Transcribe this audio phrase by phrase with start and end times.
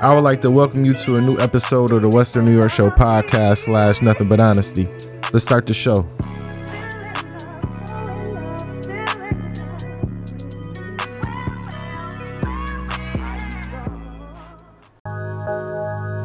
[0.00, 2.70] I would like to welcome you to a new episode of the Western New York
[2.70, 4.86] Show podcast slash Nothing But Honesty.
[5.32, 6.06] Let's start the show.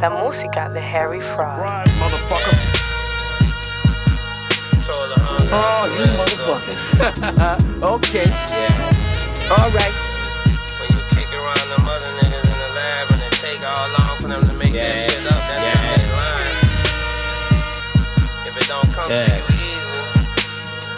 [0.02, 1.60] La música de Harry Fraud.
[1.62, 2.58] Right, motherfucker.
[5.52, 7.84] Oh, you motherfucker.
[7.84, 8.26] okay.
[8.26, 9.56] Yeah.
[9.58, 10.09] All right.
[14.80, 14.94] Yeah.
[14.96, 15.80] that shit up, that's Yeah.
[15.90, 16.20] yeah.
[16.20, 16.54] line.
[18.48, 19.26] If it don't come Yeah.
[19.26, 20.04] to you easy,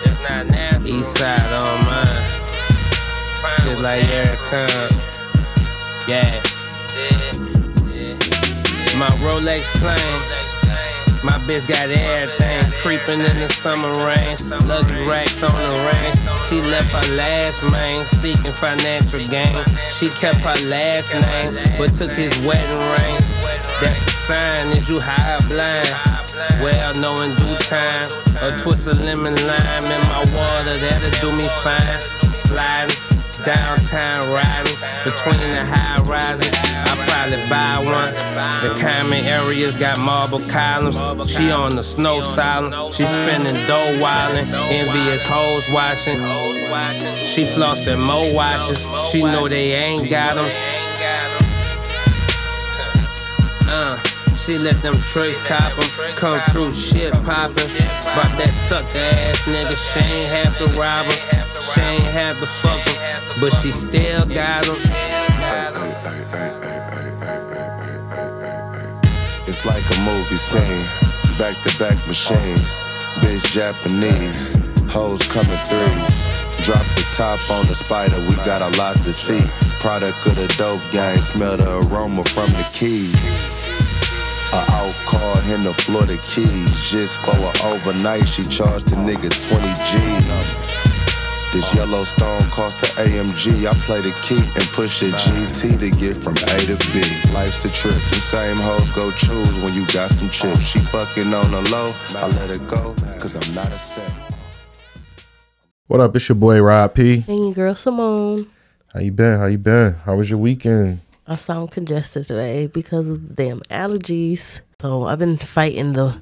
[0.06, 0.88] it's not natural.
[0.88, 2.26] East side on mine,
[3.42, 4.68] Find just like every natural.
[4.68, 5.02] time.
[6.08, 6.32] Yeah,
[8.98, 10.22] my Rolex plane.
[11.24, 14.36] My bitch got everything creeping in the summer rain.
[14.68, 16.18] Luggage racks on the range.
[16.50, 19.64] She left her last man seeking financial gain.
[20.00, 23.21] She kept her last name, but took his wedding ring.
[24.32, 25.92] Sign that you high blind.
[26.64, 28.08] Well, know in due time,
[28.40, 32.00] a twist of lemon lime in my water that'll do me fine.
[32.32, 32.96] Sliding
[33.44, 36.48] downtown riding between the high rises.
[36.64, 38.14] I probably buy one.
[38.64, 40.96] The common areas got marble columns.
[41.30, 42.94] She on the snow silent.
[42.94, 44.48] She spending dough wildin'.
[44.72, 46.20] Envious hoes watching.
[47.26, 48.82] She flossing mo watches.
[49.12, 50.50] She know they ain't got 'em.
[53.68, 53.98] Uh,
[54.46, 56.16] she let them tricks cop 'em.
[56.16, 57.70] Come through shit poppin'.
[58.16, 61.44] But that sucker ass nigga, she ain't have to rob 'em.
[61.74, 62.82] She ain't have to fuck.
[63.40, 65.92] But she still got got 'em.
[69.48, 70.86] It's like a movie scene,
[71.38, 72.80] back to back machines,
[73.20, 74.58] bitch Japanese,
[74.90, 76.16] hoes coming threes.
[76.66, 79.44] Drop the top on the spider, we got a lot to see.
[79.80, 83.51] Product of the dope gang, smell the aroma from the keys.
[84.54, 89.30] A out call in the Florida keys, just for an overnight, she charged the nigga
[89.48, 91.02] 20 G.
[91.54, 93.66] This Yellowstone costs an AMG.
[93.66, 97.02] I play the key and push the GT to get from A to B.
[97.34, 97.94] Life's a trip.
[97.94, 100.62] The same hoes go choose when you got some chips.
[100.62, 101.92] She fucking on the low.
[102.16, 104.10] I let her go, cause I'm not a set.
[105.88, 106.16] What up?
[106.16, 107.26] It's your boy Rob P.
[107.28, 108.48] And your girl Simone.
[108.94, 109.38] How you been?
[109.38, 109.96] How you been?
[110.06, 111.02] How was your weekend?
[111.32, 114.60] I sound congested today because of the damn allergies.
[114.82, 116.22] So I've been fighting the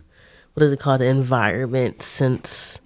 [0.53, 2.77] what is it called, the environment since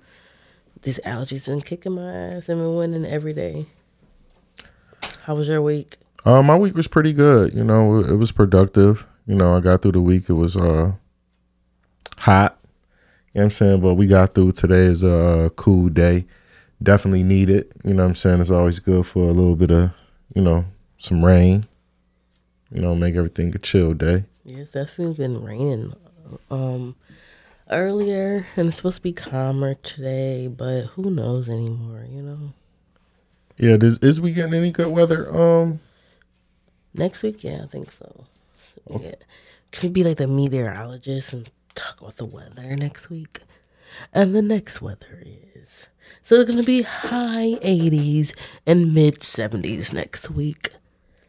[0.83, 3.65] these allergies been kicking my ass and been winning every day.
[5.23, 5.97] How was your week?
[6.23, 7.53] Uh, my week was pretty good.
[7.53, 9.05] You know, it was productive.
[9.27, 10.29] You know, I got through the week.
[10.29, 10.93] It was uh
[12.19, 12.57] hot.
[13.33, 13.81] You know what I'm saying?
[13.81, 14.53] But we got through.
[14.53, 16.25] Today is a cool day.
[16.81, 17.73] Definitely need it.
[17.83, 18.39] You know what I'm saying?
[18.39, 19.91] It's always good for a little bit of,
[20.33, 20.63] you know,
[20.97, 21.67] some rain.
[22.73, 24.25] You know, make everything a chill day.
[24.43, 25.93] Yeah, it's definitely been raining
[26.49, 26.95] um
[27.69, 32.53] earlier and it's supposed to be calmer today, but who knows anymore, you know?
[33.57, 35.33] Yeah, is is we getting any good weather?
[35.35, 35.79] Um,
[36.95, 38.25] Next week, yeah, I think so.
[38.89, 39.15] Yeah.
[39.71, 43.39] Can we be like the meteorologist and talk about the weather next week?
[44.13, 45.23] And the next weather
[45.55, 45.87] is
[46.23, 48.33] so it's gonna be high eighties
[48.65, 50.71] and mid seventies next week.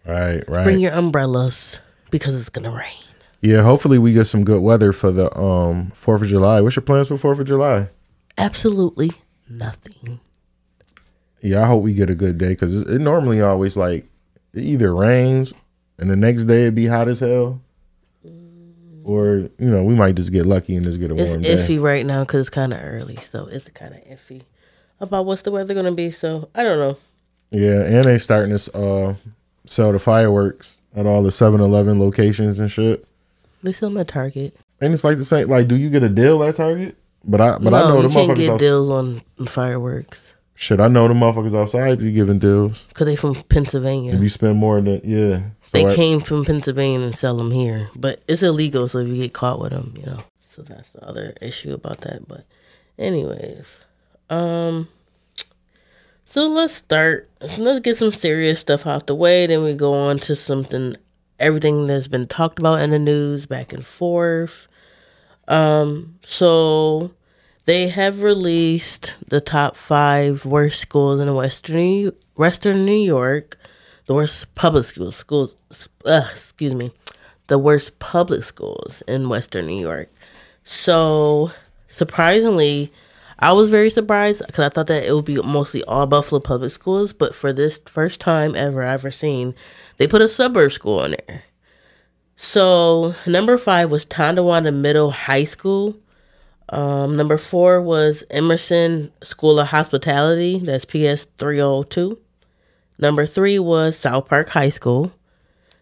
[0.07, 0.65] Right, right.
[0.65, 2.93] Bring your umbrellas because it's gonna rain.
[3.41, 6.61] yeah, hopefully we get some good weather for the um Fourth of July.
[6.61, 7.89] What's your plans for Fourth of July?
[8.39, 9.13] Absolutely
[9.49, 10.21] nothing.
[11.41, 14.07] Yeah, I hope we get a good day because it, it normally always like
[14.55, 15.53] it either rains
[15.99, 17.61] and the next day it'd be hot as hell,
[19.05, 21.67] or you know we might just get lucky and just get a It's warm iffy
[21.69, 21.79] day.
[21.79, 24.43] right now because it's kind of early, so it's kind of iffy
[25.01, 26.11] about what's the weather gonna be.
[26.11, 26.97] So I don't know.
[27.51, 29.15] Yeah, and they starting to uh
[29.67, 33.05] sell the fireworks at all the 7-Eleven locations and shit.
[33.63, 34.57] They sell them at Target.
[34.81, 35.49] And it's like the same.
[35.49, 36.97] Like, do you get a deal at Target?
[37.27, 38.37] But I but no, I know the you can't motherfuckers.
[38.37, 42.83] get deals on fireworks Shit, I know the motherfuckers outside be giving deals.
[42.85, 44.15] because they from Pennsylvania.
[44.15, 47.51] If you spend more than yeah, so They I- came from Pennsylvania and sell them
[47.51, 48.87] here, but it's illegal.
[48.87, 52.03] So if you get caught with them, you know, so that's the other issue about
[52.03, 52.29] that.
[52.29, 52.45] But,
[52.99, 53.79] anyways,
[54.31, 54.89] um,
[56.35, 57.31] so let's start.
[57.47, 59.47] So let's get some serious stuff out the way.
[59.47, 60.97] Then we go on to something,
[61.39, 64.67] everything that's been talked about in the news, back and forth.
[65.47, 67.13] Um, so
[67.67, 73.57] they have released the top five worst schools in Western New, Western New York,
[74.07, 75.55] the worst public schools, schools,
[76.05, 76.91] uh, excuse me,
[77.47, 80.13] the worst public schools in Western New York.
[80.65, 81.53] So
[81.87, 82.93] surprisingly,
[83.39, 86.71] I was very surprised because I thought that it would be mostly all Buffalo public
[86.71, 89.55] schools, but for this first time ever I've ever seen,
[89.97, 91.45] they put a suburb school in there.
[92.37, 95.97] So number five was Tonawanda Middle High School.
[96.69, 100.59] Um, number four was Emerson School of Hospitality.
[100.59, 102.19] That's PS three hundred two.
[102.99, 105.13] Number three was South Park High School.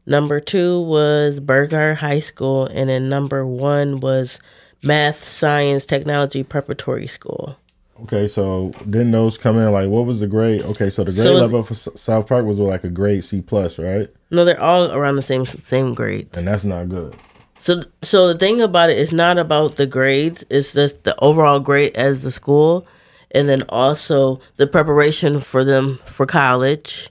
[0.05, 4.41] Number two was Burgard High School, and then number one was
[4.83, 7.57] Math Science Technology Preparatory School.
[8.03, 10.63] Okay, so didn't those come in like what was the grade?
[10.63, 13.79] Okay, so the grade So level for South Park was like a grade C plus,
[13.79, 14.11] right?
[14.31, 16.37] No, they're all around the same same grades.
[16.37, 17.15] And that's not good.
[17.61, 21.61] So, so the thing about it is not about the grades; it's just the overall
[21.61, 22.87] grade as the school,
[23.31, 27.09] and then also the preparation for them for college,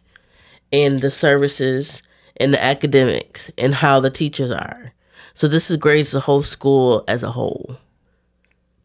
[0.73, 2.01] and the services
[2.35, 4.91] and the academics and how the teachers are.
[5.33, 7.77] So this is grades the whole school as a whole.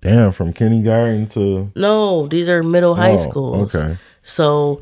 [0.00, 3.74] Damn, from kindergarten to No, these are middle high Oh, schools.
[3.74, 3.96] okay.
[4.22, 4.80] So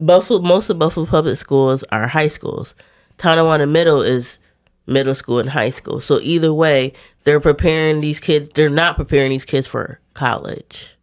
[0.00, 2.74] Buffalo most of Buffalo public schools are high schools.
[3.18, 4.38] Tonawanda Middle is
[4.86, 6.00] middle school and high school.
[6.00, 6.92] So either way,
[7.24, 10.94] they're preparing these kids they're not preparing these kids for college.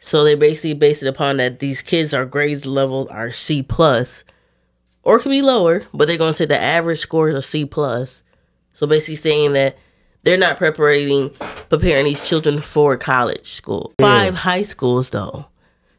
[0.00, 4.24] So they basically base it upon that these kids are grades level are C plus
[5.02, 8.22] or could be lower, but they're gonna say the average scores are C plus.
[8.74, 9.78] So basically saying that
[10.24, 11.30] they're not preparing
[11.70, 13.92] preparing these children for college school.
[13.98, 15.46] Five high schools though.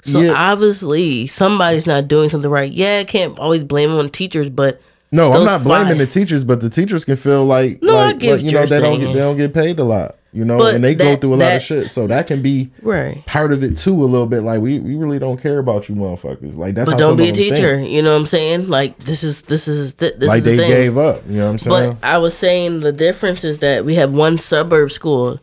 [0.04, 0.34] So Yeah.
[0.52, 2.72] obviously somebody's not doing something right.
[2.72, 4.80] Yeah, I can't always blame it on teachers, but
[5.12, 8.42] No, I'm not blaming the teachers, but the teachers can feel like, No, like, like,
[8.42, 10.84] you know they don't get they don't get paid a lot, you know, But and
[10.84, 11.90] they go through a lot of shit.
[11.92, 13.26] So that can be right.
[13.26, 14.42] part of it too, a little bit.
[14.42, 16.58] Like we, we really don't care about you, motherfuckers.
[16.58, 17.56] Like that's But don't be a them think.
[17.56, 17.80] teacher.
[17.80, 18.68] You know what I'm saying?
[18.68, 20.70] Like this is this is th- this Like is the they thing.
[20.70, 21.22] gave up.
[21.28, 21.92] You know what I'm saying?
[22.02, 25.40] But I was saying the difference is that we have one suburb school,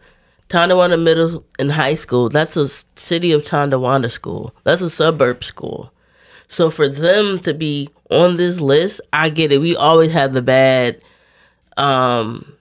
[0.51, 2.29] Tonawanda Middle and High School.
[2.29, 4.55] That's a city of Tonawanda school.
[4.65, 5.93] That's a suburb school.
[6.53, 9.59] So for them to be on this list, I get it.
[9.59, 11.01] We always have the bad,
[11.79, 12.53] um,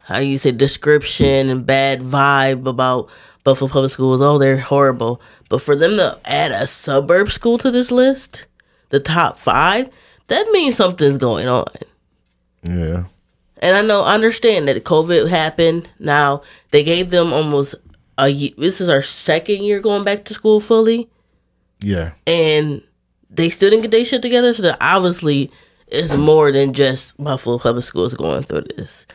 [0.00, 3.08] how you say description and bad vibe about
[3.42, 4.20] Buffalo Public Schools.
[4.20, 5.22] Oh, they're horrible.
[5.48, 8.44] But for them to add a suburb school to this list,
[8.90, 9.88] the top five,
[10.26, 11.64] that means something's going on.
[12.62, 13.04] yeah.
[13.62, 15.88] And I know, I understand that COVID happened.
[15.98, 16.42] Now
[16.72, 17.74] they gave them almost
[18.18, 18.50] a.
[18.58, 21.08] This is our second year going back to school fully,
[21.82, 22.12] Yeah.
[22.26, 22.82] and
[23.36, 24.52] they still didn't get their shit together.
[24.54, 25.50] So that obviously
[25.88, 29.06] it's more than just Buffalo Public Schools going through this.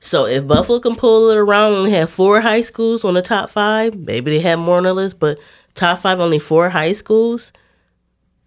[0.00, 3.48] So if Buffalo can pull it around, only have four high schools on the top
[3.50, 3.94] five.
[3.96, 5.38] Maybe they have more on the list, but
[5.74, 7.52] top five only four high schools.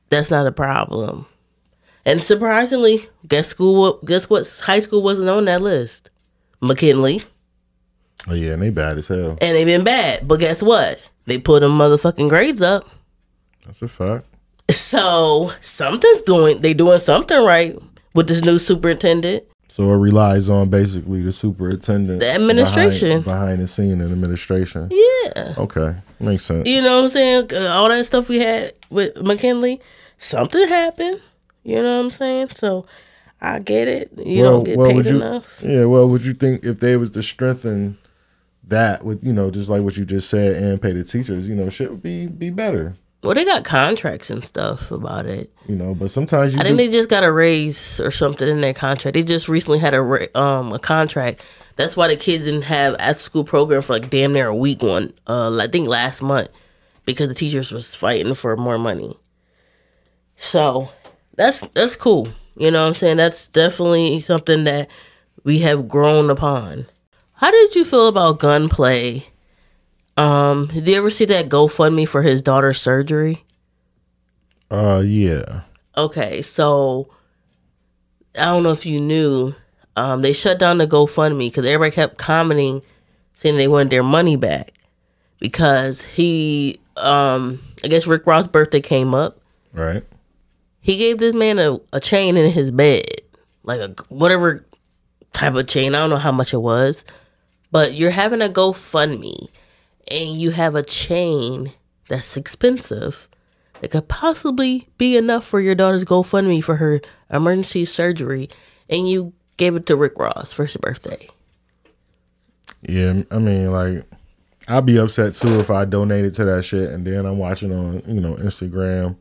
[0.09, 1.25] That's not a problem.
[2.05, 3.99] And surprisingly, guess school.
[4.05, 4.47] Guess what?
[4.63, 6.09] High school wasn't on that list.
[6.61, 7.21] McKinley,
[8.27, 9.37] Oh yeah, and they bad as hell.
[9.39, 10.27] and they've been bad.
[10.27, 10.99] But guess what?
[11.25, 12.85] They put them motherfucking grades up.
[13.65, 14.25] That's a fact.
[14.69, 16.61] So something's doing.
[16.61, 17.77] They doing something right
[18.13, 19.43] with this new superintendent.
[19.67, 23.21] So it relies on basically the superintendent, The administration.
[23.21, 24.89] behind, behind the scene and administration.
[24.91, 26.67] Yeah, Okay, makes sense.
[26.67, 27.49] you know what I'm saying.
[27.53, 29.79] Uh, All that stuff we had with McKinley,
[30.17, 31.21] something happened.
[31.63, 32.49] You know what I'm saying.
[32.49, 32.87] So
[33.39, 34.11] I get it.
[34.17, 35.15] You don't get paid you?
[35.17, 35.45] enough.
[35.61, 37.97] Yeah, well, would you think if they was to strengthen
[38.67, 41.55] that with you know just like what you just said and pay the teachers, you
[41.55, 42.95] know, shit would be be better.
[43.21, 45.51] Well, they got contracts and stuff about it.
[45.67, 48.47] You know, but sometimes you I think do- they just got a raise or something
[48.47, 49.13] in their contract.
[49.15, 51.43] They just recently had a um a contract.
[51.75, 54.81] That's why the kids didn't have after school program for like damn near a week
[54.81, 55.13] one.
[55.27, 56.49] Uh, I think last month
[57.05, 59.17] because the teachers was fighting for more money.
[60.37, 60.89] So
[61.35, 62.29] that's that's cool.
[62.55, 63.17] You know what I'm saying?
[63.17, 64.89] That's definitely something that
[65.43, 66.85] we have grown upon.
[67.33, 69.27] How did you feel about gunplay?
[70.19, 73.45] Um, did you ever see that GoFundMe for his daughter's surgery?
[74.69, 75.61] uh yeah.
[75.95, 77.09] Okay, so
[78.35, 79.53] I don't know if you knew,
[79.95, 82.81] um, they shut down the GoFundMe because everybody kept commenting
[83.33, 84.73] saying they wanted their money back
[85.39, 89.39] because he, um, I guess Rick Ross' birthday came up.
[89.71, 90.03] Right.
[90.81, 93.05] He gave this man a, a chain in his bed,
[93.63, 94.65] like a whatever
[95.31, 95.95] type of chain.
[95.95, 97.05] I don't know how much it was,
[97.71, 99.47] but you're having a GoFundMe
[100.11, 101.71] and you have a chain
[102.07, 103.27] that's expensive
[103.81, 108.49] that could possibly be enough for your daughter's GoFundMe for her emergency surgery,
[108.89, 111.27] and you gave it to Rick Ross for his birthday.
[112.81, 114.05] Yeah, I mean, like,
[114.67, 118.03] I'd be upset too if I donated to that shit, and then I'm watching on,
[118.07, 119.17] you know, Instagram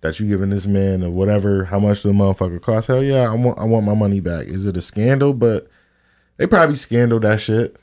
[0.00, 2.88] that you giving this man or whatever how much the motherfucker cost.
[2.88, 4.46] Hell yeah, I want, I want my money back.
[4.46, 5.32] Is it a scandal?
[5.32, 5.68] But
[6.36, 7.76] they probably scandal that shit.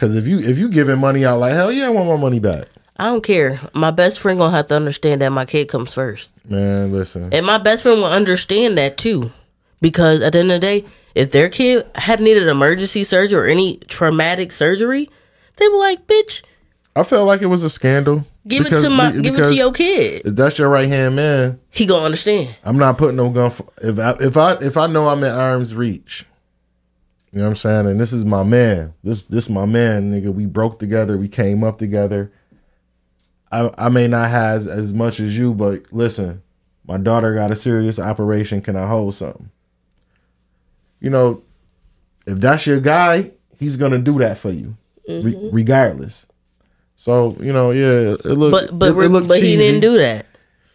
[0.00, 2.38] Cause if you if you giving money out like hell yeah, I want my money
[2.38, 2.64] back.
[2.96, 3.60] I don't care.
[3.74, 7.44] My best friend gonna have to understand that my kid comes first, Man, listen, and
[7.44, 9.30] my best friend will understand that too,
[9.82, 13.44] Because at the end of the day, if their kid had needed emergency surgery or
[13.44, 15.10] any traumatic surgery,
[15.56, 16.42] they were like, "Bitch,
[16.96, 18.26] I felt like it was a scandal.
[18.48, 21.16] give Because- it to my, give it to your kid." If that's your right hand
[21.16, 22.54] man, He gonna understand.
[22.64, 23.50] I'm not putting no gun.
[23.50, 26.24] For, if I if I if I know I'm at arm's reach,
[27.32, 27.86] you know what I'm saying.
[27.86, 28.94] And this is my man.
[29.04, 30.34] This this my man, nigga.
[30.34, 31.16] We broke together.
[31.16, 32.32] We came up together.
[33.52, 36.42] I I may not have as, much as you, but listen,
[36.86, 38.60] my daughter got a serious operation.
[38.60, 39.50] Can I hold something?
[40.98, 41.42] You know,
[42.26, 45.54] if that's your guy, he's gonna do that for you, re- mm-hmm.
[45.54, 46.26] regardless.
[46.96, 49.98] So you know, yeah, it looked, But but it, it looked but he didn't do
[49.98, 50.26] that.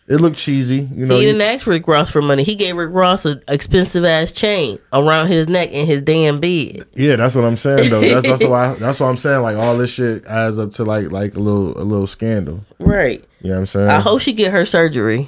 [0.07, 1.15] It looked cheesy, you know.
[1.15, 2.43] he didn't ask Rick Ross for money.
[2.43, 6.85] He gave Rick Ross an expensive ass chain around his neck in his damn bed.
[6.93, 8.01] Yeah, that's what I'm saying though.
[8.01, 9.41] That's that's why that's what I'm saying.
[9.41, 12.63] Like all this shit adds up to like like a little a little scandal.
[12.77, 13.25] Right.
[13.41, 13.89] You know what I'm saying?
[13.89, 15.27] I hope she get her surgery.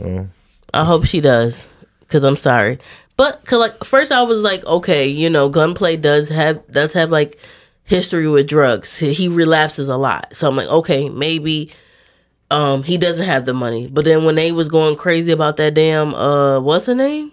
[0.00, 0.28] Oh.
[0.72, 1.66] I hope she does.
[2.06, 2.78] Cause I'm sorry,
[3.18, 7.10] but cause like first I was like, okay, you know, gunplay does have does have
[7.10, 7.38] like
[7.84, 8.96] history with drugs.
[8.98, 11.70] He relapses a lot, so I'm like, okay, maybe
[12.50, 13.88] um he doesn't have the money.
[13.88, 17.32] But then when they was going crazy about that damn uh what's the name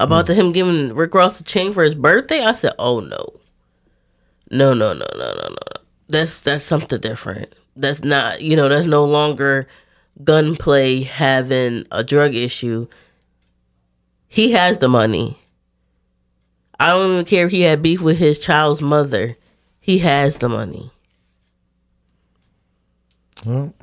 [0.00, 3.40] about the, him giving Rick Ross a chain for his birthday, I said, oh no,
[4.50, 5.82] no, no, no, no, no, no.
[6.08, 7.52] That's that's something different.
[7.76, 9.66] That's not you know that's no longer
[10.22, 12.86] gunplay having a drug issue.
[14.28, 15.38] He has the money.
[16.80, 19.36] I don't even care if he had beef with his child's mother.
[19.78, 20.90] He has the money.
[23.46, 23.74] Well,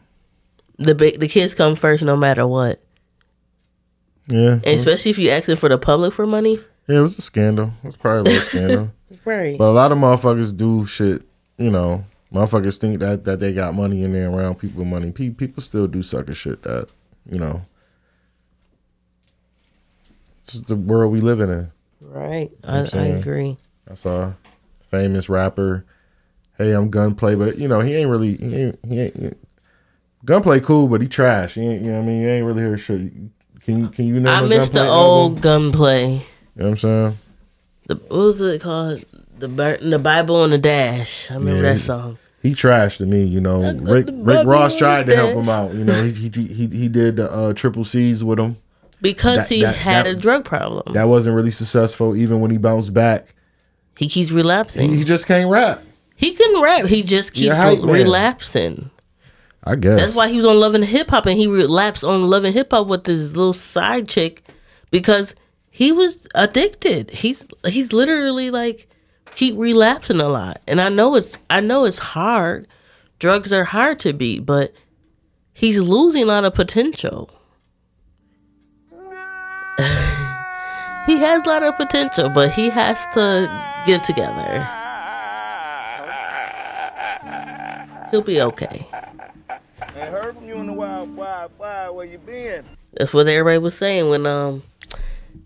[0.79, 2.81] The big the kids come first no matter what.
[4.27, 6.57] yeah, And especially if you asking for the public for money.
[6.88, 6.98] yeah.
[6.98, 7.71] It was a scandal.
[7.83, 8.91] It was probably a little scandal.
[9.25, 9.57] Right.
[9.57, 11.24] But a lot of motherfuckers do shit.
[11.57, 15.12] You know, motherfuckers think that that they got money in they're around people with money.
[15.12, 16.62] Pe- people still do sucker shit.
[16.63, 16.88] That
[17.29, 17.62] you know,
[20.41, 21.71] it's the world we living in.
[22.01, 22.50] right.
[22.63, 23.57] I, I agree.
[23.89, 24.33] I saw
[24.91, 25.86] famous rapper.
[26.57, 29.33] Hey, I'm gunplay, but you know he ain't really he ain't, he ain't, he-
[30.25, 31.55] gunplay cool, but he trash.
[31.55, 32.21] He ain't, you know what I mean?
[32.21, 33.11] You ain't really heard shit.
[33.63, 36.05] Can you can you name I miss the old gunplay.
[36.13, 36.17] You
[36.55, 37.17] know what I'm saying?
[37.88, 39.03] The what was it called?
[39.38, 41.29] The the Bible on the Dash.
[41.31, 42.17] I remember Yeah, that song.
[42.41, 43.23] He trashed to me.
[43.23, 45.73] You know, Rick Rick Ross tried to help him out.
[45.73, 48.57] You know, he he he, he did the uh, triple C's with him.
[49.01, 50.93] Because That- he that- had that- a drug problem.
[50.93, 52.15] That wasn't really successful.
[52.17, 53.33] Even when he bounced back,
[53.97, 54.83] he keeps relapsing.
[54.83, 55.81] he, He, he just can't rap.
[56.15, 56.85] He can rap.
[56.85, 58.75] He just keeps relapsing.
[58.75, 58.91] man.
[59.69, 62.27] I guess That's why he was on Love and Hip Hop and he relapsed on
[62.27, 64.43] Love and Hip Hop with this little side chick
[64.89, 65.35] because
[65.69, 67.11] he was addicted.
[67.11, 68.89] He's he's literally like
[69.35, 70.59] keep relapsing a lot.
[70.67, 72.67] And I know it's I know it's hard.
[73.19, 74.73] Drugs are hard to beat, but
[75.53, 77.29] he's losing a lot of potential.
[81.05, 83.47] he has a lot of potential, but he has to
[83.85, 84.67] get together.
[88.09, 88.88] He'll be okay.
[90.01, 91.96] I heard from you in the wild, wild, wild.
[91.96, 92.63] Where you been?
[92.94, 94.63] That's what everybody was saying when um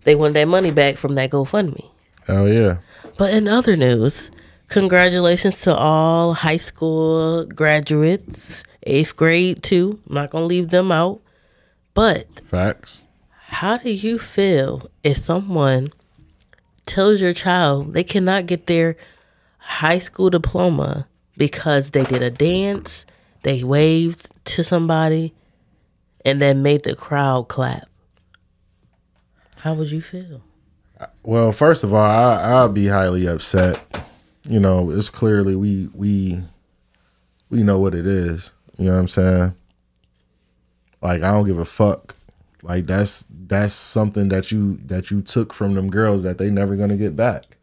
[0.04, 1.90] they wanted that money back from that GoFundMe.
[2.28, 2.78] Oh yeah.
[3.18, 4.30] But in other news,
[4.68, 9.98] congratulations to all high school graduates, eighth grade too.
[10.08, 11.20] I'm not gonna leave them out.
[11.92, 13.02] But Facts.
[13.46, 15.90] how do you feel if someone
[16.86, 18.96] tells your child they cannot get their
[19.58, 23.04] high school diploma because they did a dance,
[23.42, 25.34] they waved to somebody,
[26.24, 27.88] and then made the crowd clap?
[29.60, 30.42] How would you feel?
[31.22, 33.80] Well, first of all, I, I'll be highly upset.
[34.48, 36.42] You know, it's clearly we we
[37.50, 38.52] we know what it is.
[38.76, 39.54] You know what I'm saying?
[41.00, 42.14] Like I don't give a fuck.
[42.62, 46.76] Like that's that's something that you that you took from them girls that they never
[46.76, 47.56] gonna get back.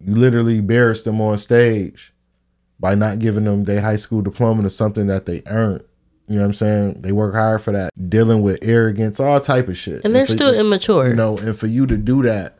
[0.00, 2.11] You literally embarrassed them on stage
[2.82, 5.84] by not giving them their high school diploma to something that they earned.
[6.26, 7.02] You know what I'm saying?
[7.02, 7.90] They work hard for that.
[8.10, 10.04] Dealing with arrogance, all type of shit.
[10.04, 11.06] And they're for- still immature.
[11.08, 12.58] you know, and for you to do that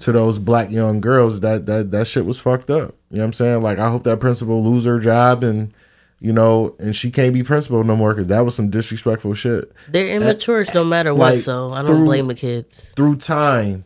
[0.00, 2.94] to those black young girls, that that that shit was fucked up.
[3.10, 3.62] You know what I'm saying?
[3.62, 5.72] Like, I hope that principal lose her job and
[6.20, 9.72] you know, and she can't be principal no more because that was some disrespectful shit.
[9.88, 12.90] They're immature no matter what, like, so I don't through- blame the kids.
[12.96, 13.84] Through time,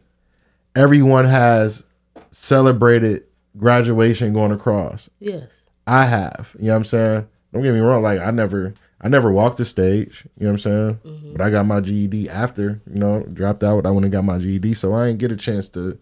[0.74, 1.84] everyone has
[2.30, 3.22] celebrated
[3.56, 5.08] graduation going across.
[5.20, 5.48] Yes.
[5.88, 6.54] I have.
[6.58, 7.28] You know what I'm saying?
[7.52, 8.02] Don't get me wrong.
[8.02, 10.24] Like I never, I never walked the stage.
[10.38, 10.94] You know what I'm saying?
[11.04, 11.32] Mm-hmm.
[11.32, 12.80] But I got my GED after.
[12.92, 13.86] You know, dropped out.
[13.86, 15.98] I went and got my GED, so I ain't get a chance to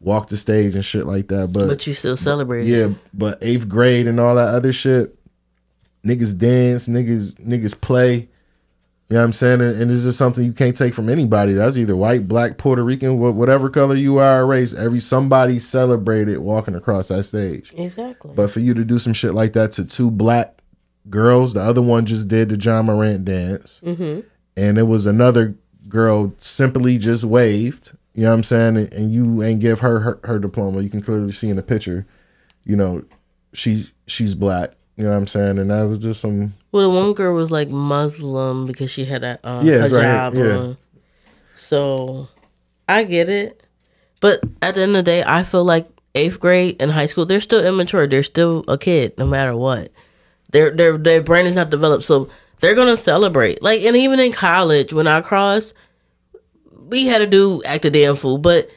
[0.00, 1.52] walk the stage and shit like that.
[1.52, 2.66] But, But you still celebrate.
[2.66, 5.18] yeah, but eighth grade and all that other shit,
[6.04, 8.28] niggas dance, niggas niggas play.
[9.10, 9.60] You know what I'm saying?
[9.60, 11.52] And, and it's just something you can't take from anybody.
[11.52, 14.72] That's either white, black, Puerto Rican, wha- whatever color you are, race.
[14.72, 17.70] Every somebody celebrated walking across that stage.
[17.76, 18.32] Exactly.
[18.34, 20.62] But for you to do some shit like that to two black
[21.10, 24.20] girls, the other one just did the Ja Morant dance, Mm-hmm.
[24.56, 25.54] and it was another
[25.86, 27.92] girl simply just waved.
[28.14, 28.76] You know what I'm saying?
[28.78, 30.80] And, and you ain't give her, her her diploma.
[30.80, 32.06] You can clearly see in the picture.
[32.64, 33.04] You know,
[33.52, 34.72] she she's black.
[34.96, 35.58] You know what I'm saying?
[35.58, 36.54] And that was just some.
[36.70, 40.04] Well, the one girl was like Muslim because she had a um, Yeah, it's right
[40.04, 40.56] hijab yeah.
[40.56, 40.76] on.
[41.54, 42.28] So
[42.88, 43.62] I get it,
[44.20, 47.24] but at the end of the day, I feel like eighth grade and high school
[47.26, 48.06] they're still immature.
[48.06, 49.90] They're still a kid, no matter what.
[50.52, 52.28] Their their their brain is not developed, so
[52.60, 53.62] they're gonna celebrate.
[53.62, 55.74] Like, and even in college, when I crossed,
[56.70, 58.70] we had to do act a damn fool, but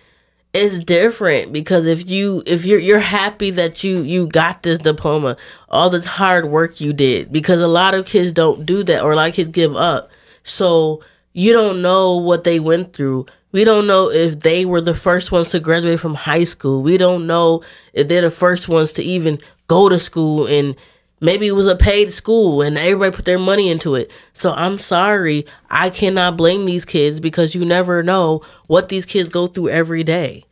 [0.54, 5.38] it's different because if you if you're you're happy that you you got this diploma
[5.70, 9.12] all this hard work you did because a lot of kids don't do that or
[9.12, 10.10] a lot of kids give up.
[10.44, 11.01] So
[11.34, 13.27] you don't know what they went through.
[13.51, 16.82] We don't know if they were the first ones to graduate from high school.
[16.82, 17.63] We don't know
[17.94, 20.75] if they're the first ones to even go to school and
[21.19, 24.12] maybe it was a paid school and everybody put their money into it.
[24.33, 29.29] So I'm sorry, I cannot blame these kids because you never know what these kids
[29.29, 30.43] go through every day.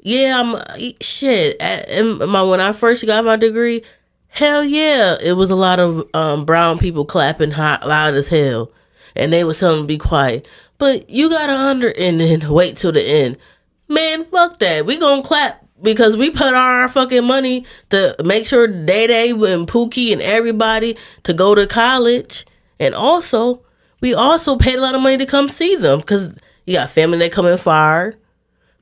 [0.00, 1.60] Yeah, I'm shit.
[1.60, 1.88] At-
[2.28, 3.82] my when I first got my degree,
[4.28, 8.72] hell yeah, it was a lot of um, brown people clapping hot, loud as hell,
[9.14, 10.48] and they were telling me to be quiet.
[10.78, 13.36] But you gotta under and then wait till the end.
[13.88, 14.86] Man, fuck that.
[14.86, 19.66] We gonna clap because we put our fucking money to make sure Day Day and
[19.66, 22.46] Pookie and everybody to go to college,
[22.78, 23.62] and also
[24.00, 26.34] we also paid a lot of money to come see them because
[26.66, 28.14] you got family that come in far,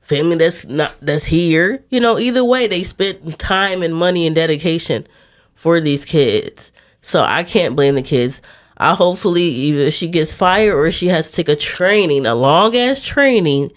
[0.01, 1.83] family that's not that's here.
[1.89, 5.07] You know, either way, they spent time and money and dedication
[5.55, 6.71] for these kids.
[7.01, 8.41] So I can't blame the kids.
[8.77, 12.75] I hopefully either she gets fired or she has to take a training, a long
[12.75, 13.71] ass training,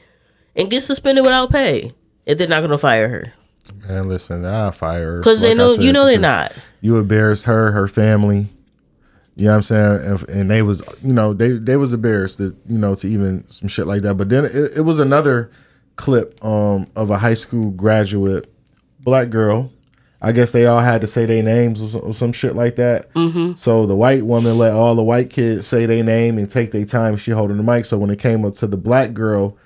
[0.57, 1.93] and get suspended without pay
[2.27, 3.33] if they're not gonna fire her.
[3.89, 6.53] Man, listen, I fire her Because they like I know said, you know they're not.
[6.81, 8.49] You embarrassed her, her family.
[9.37, 10.01] You know what I'm saying?
[10.05, 13.49] And, and they was, you know, they they was embarrassed that you know to even
[13.49, 14.15] some shit like that.
[14.15, 15.51] But then it, it was another
[15.97, 18.53] clip um of a high school graduate,
[19.01, 19.71] black girl.
[20.23, 22.77] I guess they all had to say their names or some, or some shit like
[22.77, 23.13] that.
[23.13, 23.57] Mm-hmm.
[23.57, 26.87] So the white woman let all the white kids say their name and take their
[26.87, 27.19] time.
[27.19, 27.85] She holding the mic.
[27.85, 29.59] So when it came up to the black girl,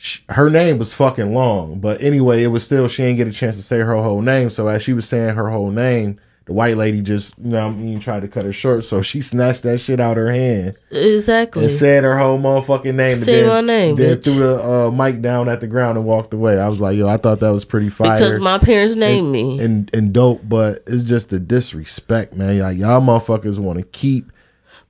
[0.00, 1.80] sh her name was fucking long.
[1.80, 4.48] But anyway, it was still she didn't get a chance to say her whole name.
[4.50, 7.70] So as she was saying her whole name, the white lady just you know I
[7.70, 8.84] mean tried to cut her short.
[8.84, 11.64] So she snatched that shit out her hand Exactly.
[11.64, 13.16] and said her whole motherfucking name.
[13.16, 14.24] Say then, my name, Then bitch.
[14.24, 16.58] threw the uh, mic down at the ground and walked away.
[16.58, 18.12] I was like, yo, I thought that was pretty fire.
[18.14, 19.58] because my parents named me.
[19.60, 22.58] and and dope, but it's just the disrespect, man.
[22.60, 24.32] Like y'all motherfuckers want to keep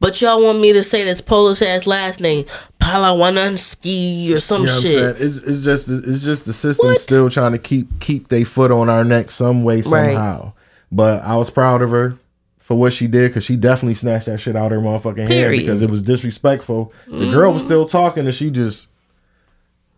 [0.01, 2.45] But y'all want me to say this Polish ass last name,
[2.81, 5.17] Palawanski or some You know shit.
[5.21, 7.01] It's, it's just it's just the system What?
[7.01, 10.13] still trying to keep keep their foot on our neck some way Right.
[10.13, 10.53] somehow.
[10.93, 12.17] But I was proud of her
[12.59, 15.51] for what she did because she definitely snatched that shit out of her motherfucking hand
[15.51, 16.93] because it was disrespectful.
[17.07, 17.69] The girl was mm-hmm.
[17.69, 18.89] still talking and she just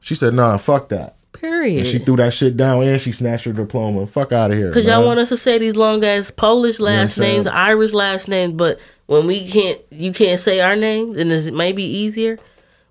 [0.00, 3.52] she said, "Nah, fuck that." And she threw that shit down and she snatched her
[3.52, 4.06] diploma.
[4.06, 4.68] Fuck out of here.
[4.68, 7.92] Because y'all want us to say these long ass Polish what I'm last names, Irish
[7.92, 8.78] last names, but
[9.10, 12.38] when we can't, you can't say our name, then it may be easier.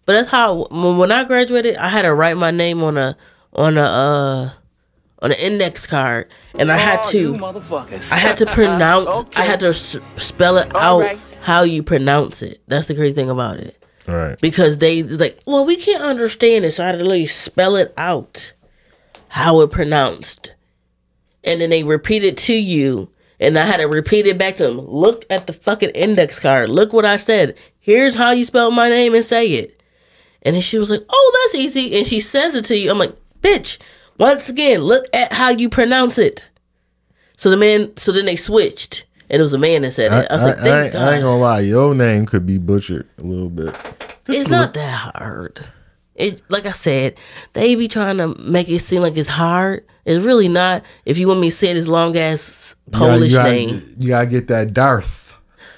[0.05, 3.15] But that's how when when I graduated, I had to write my name on a
[3.53, 4.49] on a uh
[5.21, 8.11] on an index card, and I had Oh, to motherfuckers.
[8.11, 9.07] I had to pronounce.
[9.37, 11.19] I had to s- spell it out right.
[11.41, 12.61] how you pronounce it.
[12.67, 13.81] That's the crazy thing about it.
[14.09, 14.41] All right.
[14.41, 17.93] because they like, well, we can't understand it, so I had to literally spell it
[17.95, 18.51] out
[19.29, 20.55] how it pronounced,
[21.45, 24.67] and then they repeat it to you, and I had to repeat it back to
[24.67, 24.79] them.
[24.79, 26.69] Look at the fucking index card.
[26.69, 27.57] Look what I said.
[27.79, 29.81] Here's how you spell my name and say it.
[30.43, 32.89] And then she was like, "Oh, that's easy," and she says it to you.
[32.91, 33.77] I'm like, "Bitch."
[34.17, 36.49] Once again, look at how you pronounce it.
[37.37, 40.21] So the man, so then they switched, and it was a man that said I,
[40.21, 40.27] it.
[40.29, 42.45] I was I- like, I "Thank ain't, God." I ain't gonna lie, your name could
[42.45, 43.73] be butchered a little bit.
[44.25, 45.65] Just it's look- not that hard.
[46.15, 47.15] It like I said,
[47.53, 49.85] they be trying to make it seem like it's hard.
[50.05, 50.83] It's really not.
[51.05, 53.81] If you want me to say this long ass you gotta- Polish you gotta, name,
[53.99, 55.37] You gotta get that Darth.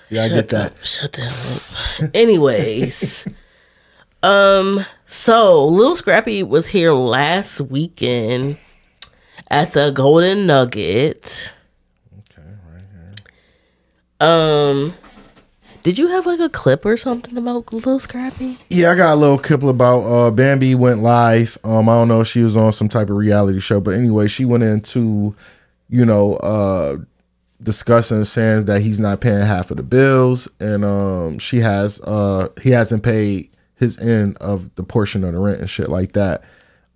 [0.10, 0.72] You gotta shut get that.
[0.72, 2.12] up, shut the hell up.
[2.16, 3.28] Anyways,
[4.24, 8.58] um, so Little Scrappy was here last weekend
[9.50, 11.54] at the Golden Nugget.
[12.20, 12.84] Okay, right
[14.20, 14.28] here.
[14.28, 14.94] Um,
[15.84, 18.58] did you have like a clip or something about Little Scrappy?
[18.70, 21.58] Yeah, I got a little clip about uh Bambi went live.
[21.64, 24.28] Um, I don't know if she was on some type of reality show, but anyway,
[24.28, 25.36] she went into,
[25.92, 26.98] you know, uh
[27.62, 32.48] discussing saying that he's not paying half of the bills and um she has uh
[32.60, 36.44] he hasn't paid his end of the portion of the rent and shit like that.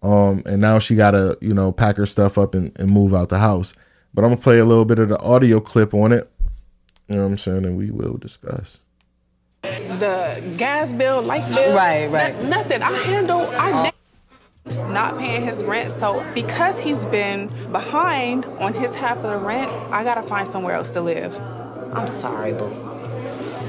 [0.01, 3.29] Um and now she gotta, you know, pack her stuff up and, and move out
[3.29, 3.75] the house.
[4.13, 6.31] But I'm gonna play a little bit of the audio clip on it.
[7.07, 7.65] You know what I'm saying?
[7.65, 8.79] And we will discuss.
[9.61, 11.75] the gas bill, light bill.
[11.75, 12.35] Right, right.
[12.43, 12.81] no- nothing.
[12.81, 13.41] I handle.
[13.51, 13.91] I ne-
[14.87, 15.91] not paying his rent.
[15.93, 20.73] So because he's been behind on his half of the rent, I gotta find somewhere
[20.75, 21.35] else to live.
[21.93, 22.73] I'm sorry, boo.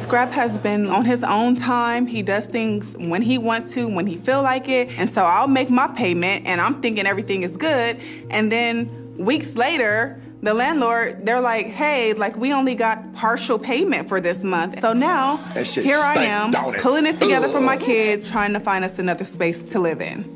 [0.00, 2.06] Scrap has been on his own time.
[2.06, 4.96] He does things when he wants to, when he feel like it.
[4.98, 8.00] And so I'll make my payment and I'm thinking everything is good.
[8.30, 14.08] And then weeks later, the landlord, they're like, hey, like we only got partial payment
[14.08, 14.80] for this month.
[14.80, 16.80] So now That shit here I am it?
[16.80, 20.35] pulling it together for my kids, trying to find us another space to live in.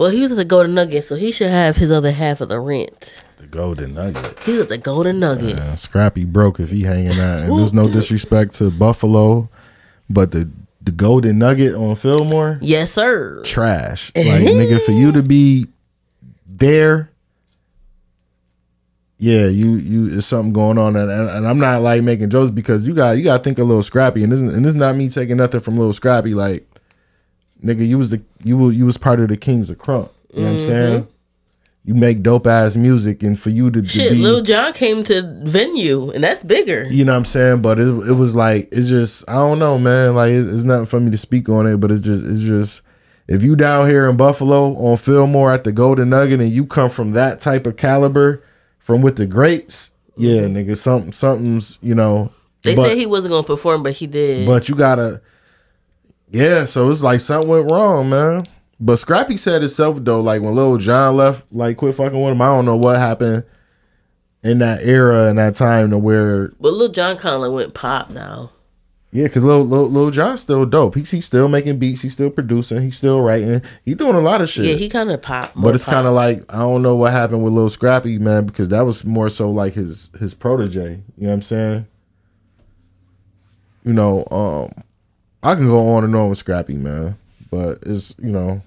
[0.00, 2.48] Well, he was at the Golden Nugget, so he should have his other half of
[2.48, 3.22] the rent.
[3.36, 4.38] The golden nugget.
[4.40, 5.58] He was at the Golden Nugget.
[5.58, 7.40] Yeah, Scrappy broke if he hanging out.
[7.40, 9.50] And there's no disrespect to Buffalo,
[10.08, 10.48] but the
[10.80, 13.42] the golden nugget on Fillmore, Yes, sir.
[13.44, 14.10] trash.
[14.16, 15.66] Like nigga, for you to be
[16.46, 17.10] there,
[19.18, 22.50] yeah, you you it's something going on, and, and, and I'm not like making jokes
[22.50, 24.76] because you got you got to think a little Scrappy, and this and this is
[24.76, 26.32] not me taking nothing from little Scrappy.
[26.32, 26.66] Like,
[27.62, 30.10] nigga, you was the you were you was part of the Kings of Crunk.
[30.32, 31.08] You know what I'm saying?
[31.84, 35.02] You make dope ass music, and for you to, to Shit, be, Lil Jon came
[35.04, 36.86] to venue, and that's bigger.
[36.90, 37.62] you know what I'm saying?
[37.62, 40.14] But it, it was like it's just I don't know, man.
[40.14, 42.82] Like it's, it's nothing for me to speak on it, but it's just it's just
[43.30, 46.90] if you down here in Buffalo on Fillmore at the Golden Nugget and you come
[46.90, 48.42] from that type of caliber
[48.78, 52.14] from with the greats, yeah, nigga, something something's you know.
[52.14, 52.34] Mm-hmm.
[52.62, 54.46] They but, said he wasn't gonna perform, but he did.
[54.46, 55.22] but you gotta,
[56.30, 56.64] yeah.
[56.64, 58.46] So it's like something went wrong, man.
[58.78, 62.40] But Scrappy said himself though, like when Lil Jon left, like quit fucking with him.
[62.42, 63.44] I don't know what happened
[64.42, 68.10] in that era and that time to where but Lil Jon kind of went pop
[68.10, 68.50] now.
[69.12, 70.94] Yeah, because Lil, Lil, Lil Jon's still dope.
[70.94, 72.02] He's, he's still making beats.
[72.02, 72.80] He's still producing.
[72.82, 73.60] He's still writing.
[73.84, 74.66] He's doing a lot of shit.
[74.66, 75.50] Yeah, he kind of pop.
[75.56, 78.68] but it's kind of like I don't know what happened with Lil Scrappy, man, because
[78.68, 81.02] that was more so like his his protege.
[81.18, 81.86] You know what I'm saying?
[83.82, 84.84] You know, um,
[85.42, 87.16] I can go on and on with Scrappy, man,
[87.50, 88.62] but it's you know,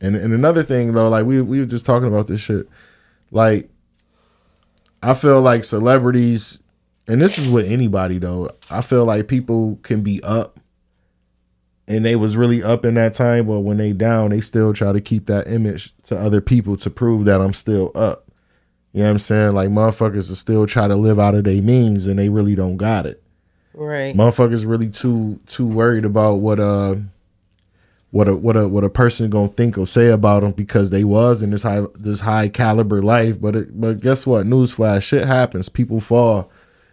[0.00, 2.68] and and another thing though, like we we were just talking about this shit,
[3.30, 3.68] like
[5.02, 6.58] I feel like celebrities,
[7.06, 8.50] and this is with anybody though.
[8.68, 10.58] I feel like people can be up,
[11.86, 14.92] and they was really up in that time, but when they down, they still try
[14.92, 18.24] to keep that image to other people to prove that I'm still up.
[18.92, 19.54] You know what I'm saying?
[19.54, 22.76] Like motherfuckers are still try to live out of their means, and they really don't
[22.76, 23.22] got it.
[23.84, 24.14] Right.
[24.14, 26.96] Motherfuckers really too too worried about what uh
[28.10, 31.04] what a what a what a person gonna think or say about them because they
[31.04, 33.38] was in this high this high caliber life.
[33.38, 34.46] But it, but guess what?
[34.46, 35.68] Newsflash, shit happens.
[35.68, 36.50] People fall.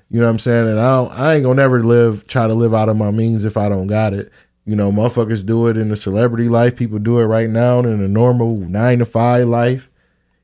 [0.10, 0.68] You know what I'm saying?
[0.68, 3.56] And I I ain't gonna never live try to live out of my means if
[3.56, 4.32] I don't got it.
[4.66, 6.76] You know, motherfuckers do it in the celebrity life.
[6.76, 9.90] People do it right now in a normal nine to five life.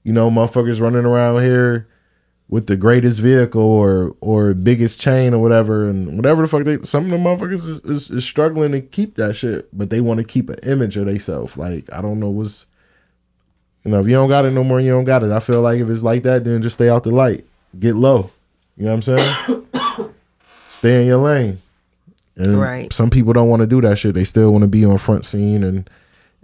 [0.05, 1.88] You know, motherfuckers running around here
[2.49, 6.79] with the greatest vehicle or or biggest chain or whatever and whatever the fuck they
[6.81, 10.17] some of the motherfuckers is, is, is struggling to keep that shit but they want
[10.17, 12.65] to keep an image of themselves like i don't know what's
[13.85, 15.31] you know if you don't got it no more you don't got it.
[15.31, 17.45] I feel like if it's like that then just stay out the light.
[17.79, 18.31] Get low.
[18.77, 19.65] You know what i'm saying?
[20.69, 21.61] Stay in your lane.
[22.35, 22.91] And Right.
[22.93, 24.15] some people don't want to do that shit.
[24.15, 25.89] They still want to be on front scene and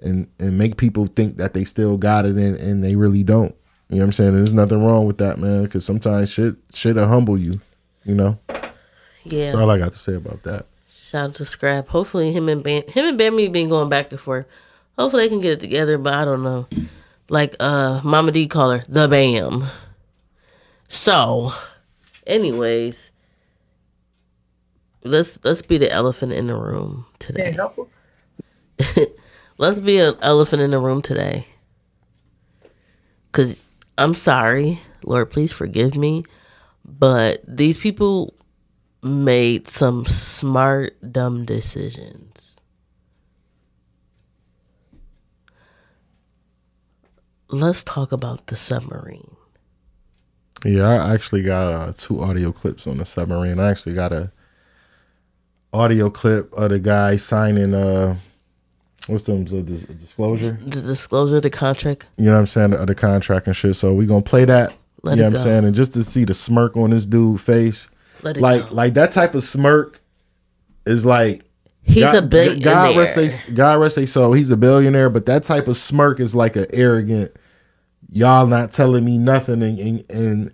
[0.02, 3.56] and and make people think that they still got it and, and they really don't
[3.90, 4.36] you know what I'm saying?
[4.36, 5.64] There's nothing wrong with that, man.
[5.64, 7.62] Because sometimes shit, shit'll humble you.
[8.04, 8.40] You know.
[9.24, 9.46] Yeah.
[9.46, 10.66] That's all I got to say about that.
[10.90, 11.88] Shout out to Scrap.
[11.90, 14.46] Hopefully, him and Bam, him and Bammy been going back and forth.
[14.98, 15.98] Hopefully, they can get it together.
[15.98, 16.68] But I don't know.
[17.30, 19.66] Like uh, Mama D call her the Bam.
[20.88, 21.54] So,
[22.26, 23.12] anyways,
[25.04, 27.56] let's let's be the elephant in the room today.
[29.58, 31.48] let's be an elephant in the room today.
[33.32, 33.56] Cause
[33.98, 36.24] I'm sorry, Lord, please forgive me,
[36.84, 38.34] but these people
[39.02, 42.58] made some smart, dumb decisions.
[47.48, 49.36] Let's talk about the submarine.
[50.66, 53.60] Yeah, I actually got uh, two audio clips on the submarine.
[53.60, 54.32] I actually got a
[55.72, 58.16] audio clip of the guy signing uh
[59.08, 60.58] what's the, dis- a disclosure.
[60.62, 62.06] The disclosure of the contract.
[62.18, 62.74] You know what I'm saying?
[62.74, 63.76] Of the contract and shit.
[63.76, 64.76] So we gonna play that.
[65.04, 65.66] Let you know what I'm saying?
[65.66, 67.90] And just to see the smirk on this dude face.
[68.24, 68.76] Let like go.
[68.76, 70.02] like that type of smirk
[70.86, 71.44] is like
[71.86, 72.64] He's God, a billionaire.
[72.64, 74.34] God rest they God rest they soul.
[74.34, 77.32] He's a billionaire, but that type of smirk is like an arrogant,
[78.10, 80.54] y'all not telling me nothing, and and, and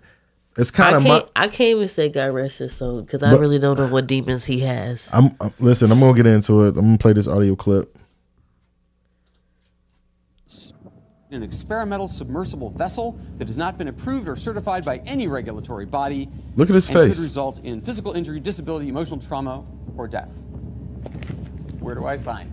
[0.58, 1.24] it's kind of my.
[1.34, 4.44] I can't even say God rest his soul because I really don't know what demons
[4.44, 5.08] he has.
[5.10, 5.90] I'm, I'm listen.
[5.90, 6.76] I'm gonna get into it.
[6.76, 7.96] I'm gonna play this audio clip.
[11.32, 16.28] An experimental submersible vessel that has not been approved or certified by any regulatory body.
[16.56, 17.16] Look at his and face.
[17.16, 19.64] Could result in physical injury, disability, emotional trauma,
[19.96, 20.30] or death.
[21.80, 22.52] Where do I sign?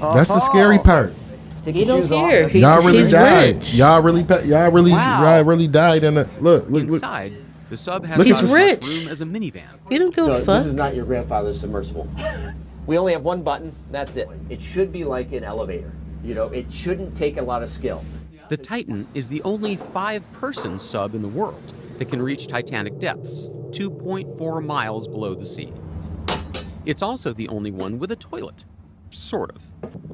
[0.00, 0.82] That's the scary oh.
[0.82, 1.14] part.
[1.64, 2.48] He don't care.
[2.48, 3.56] He's, y'all really he's died.
[3.56, 3.74] rich.
[3.74, 5.22] Y'all really, y'all really, Wow.
[5.22, 6.92] y'all really died in the look, look, look.
[6.94, 7.34] Inside,
[7.68, 9.62] the sub has Look about at as this- much room as a minivan.
[9.90, 10.62] He don't give So a fuck.
[10.62, 12.08] this is not your grandfather's submersible.
[12.86, 13.74] we only have one button.
[13.90, 14.28] That's it.
[14.48, 15.92] It should be like an elevator.
[16.22, 18.04] You know, it shouldn't take a lot of skill.
[18.48, 23.48] The Titan is the only five-person sub in the world that can reach Titanic depths,
[23.70, 25.72] 2.4 miles below the sea.
[26.84, 28.64] It's also the only one with a toilet,
[29.10, 29.62] sort of.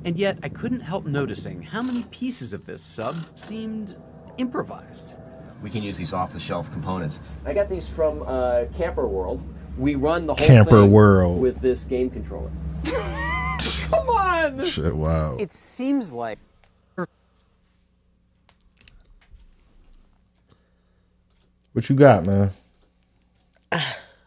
[0.04, 3.96] And yet, I couldn't help noticing how many pieces of this sub seemed
[4.36, 5.14] improvised.
[5.62, 7.20] We can use these off-the-shelf components.
[7.44, 9.42] I got these from uh, Camping World.
[9.78, 11.40] We run the whole Camper thing World.
[11.40, 12.50] with this game controller.
[13.90, 14.64] Come on!
[14.66, 15.36] Shit, wow.
[15.38, 16.38] It seems like
[21.76, 22.52] What you got, man?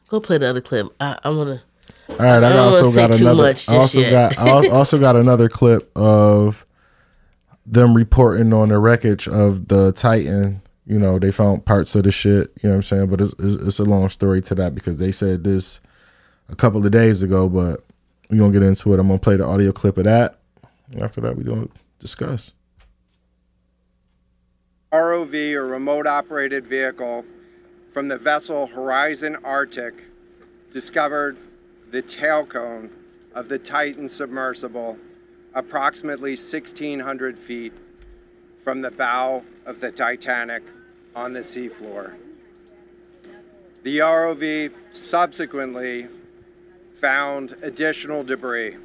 [0.08, 0.86] Go play the other clip.
[1.02, 1.64] I, I wanna.
[2.08, 3.56] All right, I, don't also got another.
[3.68, 4.36] I also yet.
[4.36, 4.38] got.
[4.38, 6.64] I also got another clip of
[7.66, 10.62] them reporting on the wreckage of the Titan.
[10.86, 12.52] You know, they found parts of the shit.
[12.62, 13.08] You know what I'm saying?
[13.08, 15.82] But it's it's, it's a long story to that because they said this
[16.50, 17.50] a couple of days ago.
[17.50, 17.84] But
[18.30, 19.00] we gonna get into it.
[19.00, 20.40] I'm gonna play the audio clip of that.
[21.00, 21.68] After that, we're gonna
[22.00, 22.54] discuss.
[24.92, 27.26] ROV or remote operated vehicle
[27.94, 30.04] from the vessel Horizon Arctic
[30.72, 31.38] discovered
[31.92, 32.90] the tail cone
[33.34, 34.98] of the Titan submersible
[35.54, 37.74] approximately 1,600 feet
[38.64, 40.64] from the bow of the Titanic
[41.16, 42.14] on the seafloor.
[43.84, 46.08] The ROV subsequently
[47.00, 48.76] found additional debris.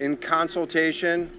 [0.00, 1.30] In consultation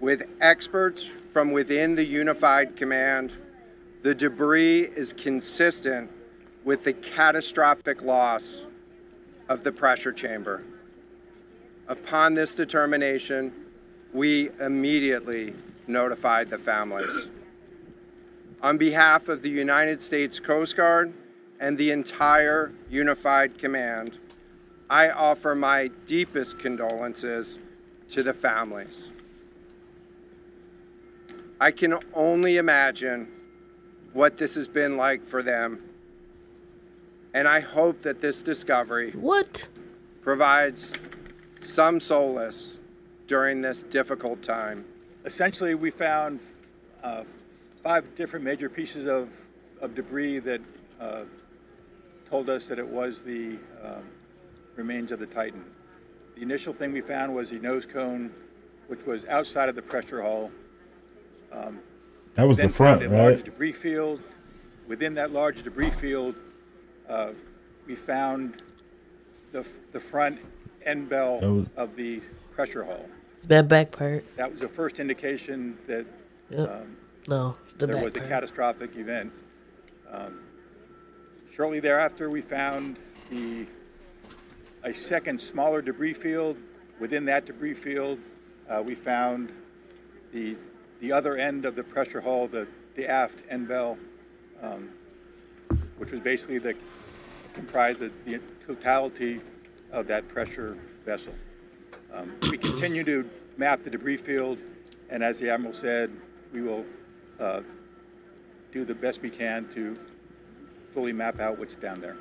[0.00, 3.36] with experts from within the Unified Command,
[4.02, 6.10] the debris is consistent
[6.64, 8.66] with the catastrophic loss
[9.48, 10.62] of the pressure chamber.
[11.88, 13.52] Upon this determination,
[14.12, 15.54] we immediately
[15.86, 17.28] notified the families.
[18.62, 21.12] On behalf of the United States Coast Guard
[21.60, 24.18] and the entire Unified Command,
[24.90, 27.58] I offer my deepest condolences
[28.10, 29.10] to the families.
[31.60, 33.28] I can only imagine
[34.12, 35.82] what this has been like for them.
[37.32, 39.66] And I hope that this discovery what
[40.22, 40.92] provides
[41.58, 42.78] some solace
[43.26, 44.84] during this difficult time.
[45.24, 46.38] Essentially, we found
[47.02, 47.24] uh,
[47.82, 49.28] five different major pieces of,
[49.80, 50.60] of debris that
[51.00, 51.22] uh,
[52.28, 54.02] told us that it was the um,
[54.76, 55.64] remains of the Titan.
[56.36, 58.32] The initial thing we found was the nose cone,
[58.88, 60.50] which was outside of the pressure hull.
[61.52, 61.78] Um,
[62.34, 64.20] That was then the front, found a large debris field.
[64.88, 66.34] Within that large debris field,
[67.08, 67.30] uh,
[67.86, 68.62] we found
[69.52, 70.38] the, the front
[70.84, 72.20] end bell was- of the
[72.52, 73.06] pressure hull.
[73.44, 74.24] that back part.
[74.36, 76.06] That was the first indication that
[76.50, 76.70] Yep.
[76.70, 76.96] um,
[77.28, 79.32] No, the there back was a catastrophic event.
[80.10, 80.40] Um,
[81.52, 82.98] shortly thereafter, we found
[83.30, 83.66] the
[84.84, 86.56] a second smaller debris field.
[87.00, 88.18] Within that debris field,
[88.68, 89.52] uh, we found
[90.32, 90.56] the
[91.00, 93.98] the other end of the pressure hull, the the aft end bell,
[94.62, 94.90] um,
[95.98, 96.74] which was basically the
[97.54, 99.40] comprised of the totality
[99.90, 101.34] of that pressure vessel.
[102.12, 104.58] Um, we continue to map the debris field,
[105.10, 106.10] and as the admiral said,
[106.52, 106.84] we will
[107.40, 107.60] uh,
[108.70, 109.96] do the best we can to
[110.90, 112.16] fully map out what's down there.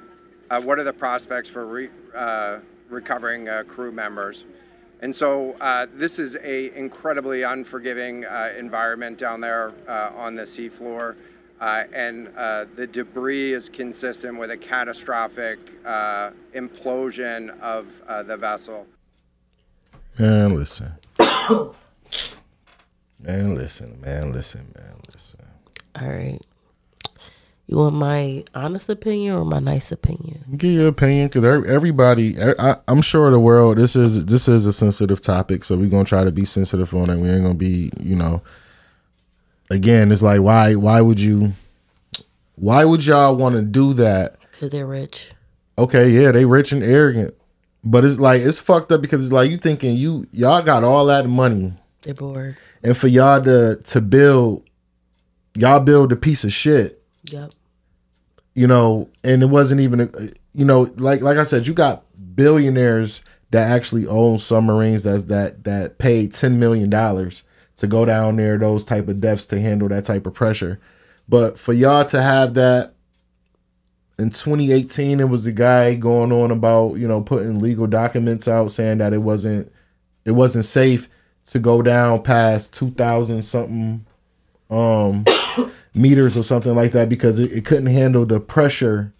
[0.49, 4.45] Uh, what are the prospects for re, uh, recovering uh, crew members?
[5.01, 10.43] And so uh, this is a incredibly unforgiving uh, environment down there uh, on the
[10.43, 11.17] seafloor.
[11.59, 18.35] Uh, and uh, the debris is consistent with a catastrophic uh, implosion of uh, the
[18.35, 18.87] vessel.
[20.17, 20.91] Man, listen.
[23.19, 23.99] man, listen.
[24.01, 24.73] Man, listen.
[24.75, 25.39] Man, listen.
[25.99, 26.39] All right.
[27.67, 30.43] You want my honest opinion or my nice opinion?
[30.57, 33.77] Give your opinion, because everybody, I, I'm sure the world.
[33.77, 37.09] This is this is a sensitive topic, so we're gonna try to be sensitive on
[37.09, 37.17] it.
[37.17, 38.41] We ain't gonna be, you know.
[39.69, 41.53] Again, it's like why why would you,
[42.55, 44.35] why would y'all want to do that?
[44.51, 45.31] Because they're rich.
[45.77, 47.33] Okay, yeah, they rich and arrogant,
[47.83, 51.05] but it's like it's fucked up because it's like you thinking you y'all got all
[51.05, 52.57] that money, They're bored.
[52.83, 54.67] and for y'all to to build
[55.55, 56.99] y'all build a piece of shit.
[57.25, 57.51] Yep.
[58.55, 60.07] You know, and it wasn't even a,
[60.53, 62.03] you know, like like I said, you got
[62.35, 67.43] billionaires that actually own submarines that's that that paid ten million dollars
[67.77, 70.79] to go down there, those type of depths to handle that type of pressure.
[71.27, 72.93] But for y'all to have that
[74.19, 78.71] in 2018, it was the guy going on about you know putting legal documents out
[78.71, 79.71] saying that it wasn't
[80.25, 81.09] it wasn't safe
[81.47, 84.05] to go down past 2,000 something
[84.69, 85.25] um
[85.93, 89.13] meters or something like that because it, it couldn't handle the pressure.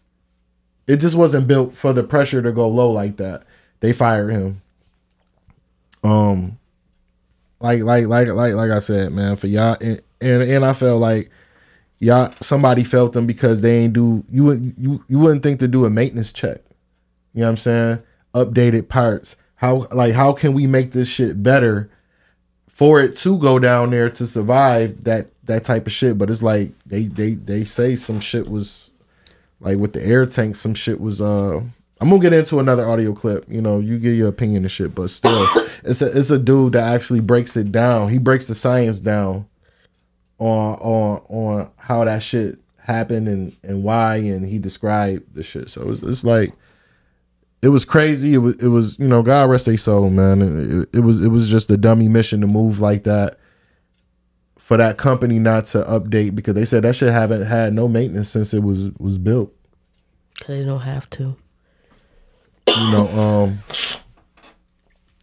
[0.88, 3.44] It just wasn't built for the pressure to go low like that.
[3.80, 4.62] They fired him.
[6.04, 6.58] Um,
[7.60, 11.00] like like like like like I said, man, for y'all and and, and I felt
[11.00, 11.32] like
[12.00, 15.68] y'all somebody felt them because they ain't do you wouldn't you you wouldn't think to
[15.68, 16.62] do a maintenance check.
[17.34, 18.04] You know what I'm saying?
[18.36, 19.38] Updated parts.
[19.56, 21.90] How like how can we make this shit better
[22.74, 26.18] for it to go down there to survive that that type of shit?
[26.18, 28.92] But it's like they they they say some shit was
[29.62, 31.62] like with the air tank, some shit was uh
[32.02, 33.46] I'm gonna get into another audio clip.
[33.48, 35.48] You know, you give your opinion and shit, but still,
[35.86, 38.10] it's a it's a dude that actually breaks it down.
[38.10, 39.48] He breaks the science down
[40.38, 45.70] on on on how that shit happened and and why, and he described the shit.
[45.70, 46.54] So it's it's like
[47.64, 48.34] it was crazy.
[48.34, 50.42] It was it was you know God rest their soul, man.
[50.92, 53.40] It, it was it was just a dummy mission to move like that
[54.60, 58.28] for that company not to update because they said that shit haven't had no maintenance
[58.28, 59.56] since it was was built.
[60.42, 61.38] Cause they don't have to.
[62.68, 63.60] You know, um,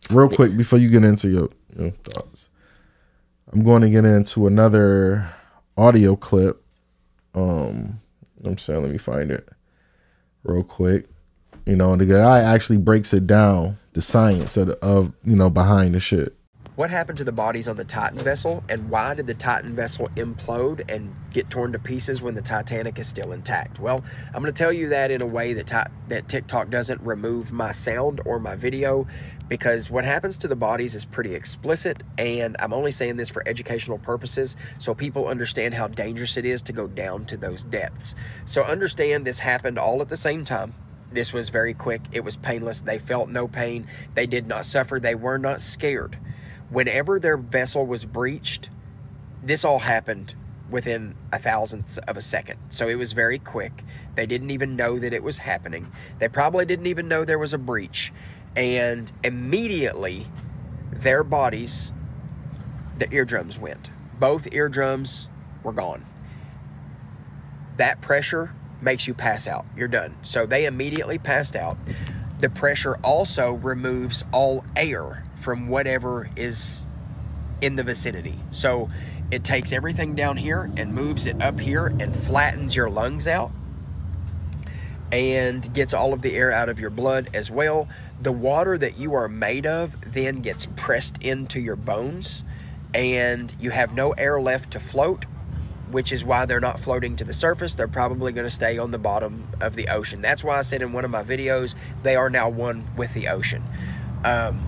[0.09, 2.49] real quick before you get into your, your thoughts,
[3.53, 5.29] I'm going to get into another
[5.77, 6.63] audio clip.
[7.35, 8.01] Um,
[8.45, 9.49] I'm saying, let me find it
[10.45, 11.07] real quick.
[11.67, 15.51] You know, and the guy actually breaks it down, the science of, of you know
[15.51, 16.37] behind the shit.
[16.77, 20.09] What happened to the bodies on the Titan vessel, and why did the Titan vessel
[20.17, 23.79] implode and get torn to pieces when the Titanic is still intact?
[23.79, 27.53] Well, I'm going to tell you that in a way that that TikTok doesn't remove
[27.53, 29.07] my sound or my video,
[29.47, 33.47] because what happens to the bodies is pretty explicit, and I'm only saying this for
[33.47, 38.15] educational purposes, so people understand how dangerous it is to go down to those depths.
[38.47, 40.75] So understand this happened all at the same time.
[41.11, 42.03] This was very quick.
[42.13, 42.81] It was painless.
[42.81, 43.87] They felt no pain.
[44.15, 45.01] They did not suffer.
[45.01, 46.19] They were not scared
[46.71, 48.71] whenever their vessel was breached,
[49.43, 50.35] this all happened
[50.71, 52.59] within a thousandth of a second.
[52.69, 53.83] So it was very quick.
[54.15, 55.91] They didn't even know that it was happening.
[56.21, 58.13] They probably didn't even know there was a breach.
[58.55, 60.29] And immediately,
[60.93, 61.93] their bodies,
[62.97, 63.91] the eardrums went.
[64.19, 65.29] Both eardrums
[65.65, 66.07] were gone.
[67.77, 69.67] That pressure makes you pass out.
[69.77, 70.17] You're done.
[70.23, 71.77] So they immediately passed out.
[72.39, 76.87] The pressure also removes all air from whatever is
[77.61, 78.39] in the vicinity.
[78.51, 78.91] So
[79.31, 83.53] it takes everything down here and moves it up here and flattens your lungs out
[85.13, 87.89] and gets all of the air out of your blood as well.
[88.21, 92.45] The water that you are made of then gets pressed into your bones
[92.95, 95.27] and you have no air left to float,
[95.91, 97.75] which is why they're not floating to the surface.
[97.75, 100.21] They're probably going to stay on the bottom of the ocean.
[100.21, 103.29] That's why I said in one of my videos, they are now one with the
[103.29, 103.63] ocean.
[104.25, 104.61] Um,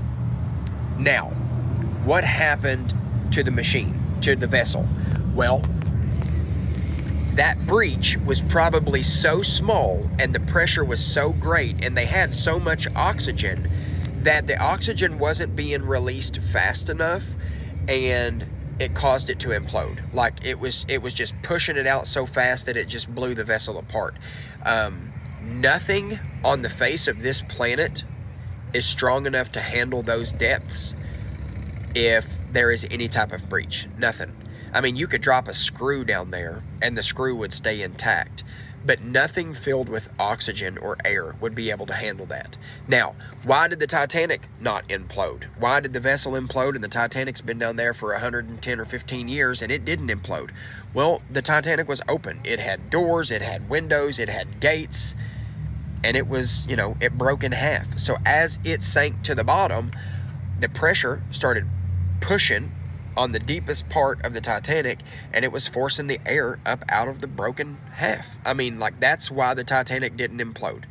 [0.98, 1.30] now,
[2.04, 2.94] what happened
[3.32, 4.88] to the machine, to the vessel?
[5.34, 5.62] Well,
[7.34, 12.34] that breach was probably so small and the pressure was so great and they had
[12.34, 13.70] so much oxygen
[14.22, 17.24] that the oxygen wasn't being released fast enough
[17.88, 18.46] and
[18.82, 22.26] it caused it to implode like it was it was just pushing it out so
[22.26, 24.16] fast that it just blew the vessel apart
[24.64, 28.04] um, nothing on the face of this planet
[28.72, 30.94] is strong enough to handle those depths
[31.94, 33.88] if there is any type of breach.
[33.98, 34.41] Nothing.
[34.72, 38.42] I mean, you could drop a screw down there and the screw would stay intact,
[38.86, 42.56] but nothing filled with oxygen or air would be able to handle that.
[42.88, 45.44] Now, why did the Titanic not implode?
[45.58, 49.28] Why did the vessel implode and the Titanic's been down there for 110 or 15
[49.28, 50.50] years and it didn't implode?
[50.94, 52.40] Well, the Titanic was open.
[52.42, 55.14] It had doors, it had windows, it had gates,
[56.02, 57.98] and it was, you know, it broke in half.
[57.98, 59.92] So as it sank to the bottom,
[60.58, 61.68] the pressure started
[62.20, 62.72] pushing
[63.16, 65.00] on the deepest part of the Titanic
[65.32, 68.26] and it was forcing the air up out of the broken half.
[68.44, 70.84] I mean, like that's why the Titanic didn't implode.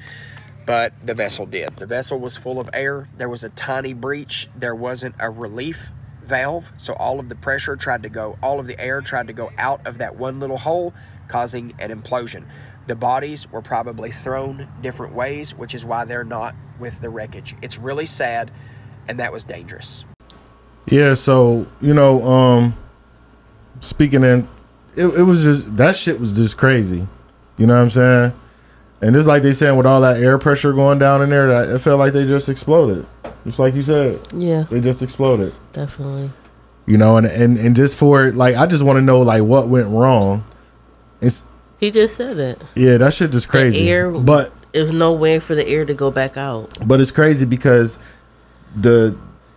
[0.66, 1.76] But the vessel did.
[1.78, 3.10] The vessel was full of air.
[3.18, 4.48] There was a tiny breach.
[4.56, 5.90] There wasn't a relief
[6.24, 6.72] valve.
[6.78, 9.52] So all of the pressure tried to go, all of the air tried to go
[9.58, 10.94] out of that one little hole,
[11.28, 12.46] causing an implosion.
[12.88, 17.56] The bodies were probably thrown different ways, which is why they're not with the wreckage.
[17.62, 18.52] It's really sad,
[19.08, 20.06] and that was dangerous.
[20.88, 22.78] Yeah, so you know, um,
[23.80, 24.48] speaking in
[24.96, 27.08] it, it was just that shit was just crazy.
[27.58, 28.34] You know what I'm saying?
[29.02, 31.76] And it's like they saying with all that air pressure going down in there, that
[31.76, 33.06] it felt like they just exploded.
[33.46, 34.20] Just like you said.
[34.36, 34.64] Yeah.
[34.70, 35.54] They just exploded.
[35.74, 36.30] Definitely.
[36.86, 39.68] You know, and and, and just for like I just want to know like what
[39.68, 40.44] went wrong.
[41.22, 41.46] It's
[41.80, 42.62] He just said it.
[42.76, 43.80] yeah, that shit just crazy.
[43.82, 46.78] The air, but there's no way for the air to go back out.
[46.86, 47.98] But it's crazy because
[48.76, 49.16] the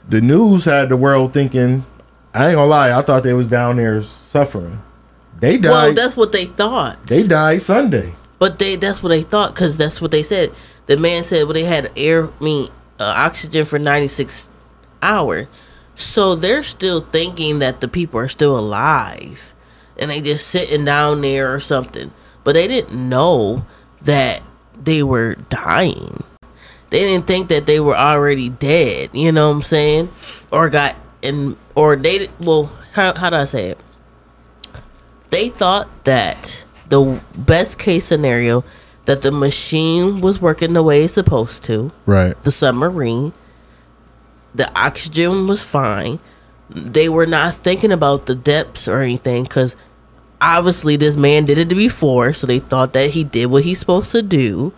[0.08, 1.84] the news had the world thinking.
[2.32, 4.82] I ain't gonna lie, I thought they was down there suffering.
[5.38, 5.70] They died.
[5.70, 7.02] Well, that's what they thought.
[7.06, 8.14] they died Sunday.
[8.38, 10.52] But they that's what they thought because that's what they said.
[10.86, 12.68] The man said, well, they had air, I mean,
[13.00, 14.48] uh, oxygen for 96
[15.02, 15.46] hours.
[15.94, 19.54] So they're still thinking that the people are still alive
[19.96, 22.10] and they just sitting down there or something.
[22.42, 23.64] But they didn't know
[24.02, 24.42] that
[24.82, 26.22] they were dying.
[26.94, 30.10] They didn't think that they were already dead, you know what I'm saying?
[30.52, 33.80] Or got in, or they, well, how, how do I say it?
[35.30, 38.62] They thought that the best case scenario
[39.06, 42.40] that the machine was working the way it's supposed to, Right.
[42.44, 43.32] the submarine,
[44.54, 46.20] the oxygen was fine.
[46.70, 49.74] They were not thinking about the depths or anything because
[50.40, 54.12] obviously this man did it before, so they thought that he did what he's supposed
[54.12, 54.72] to do,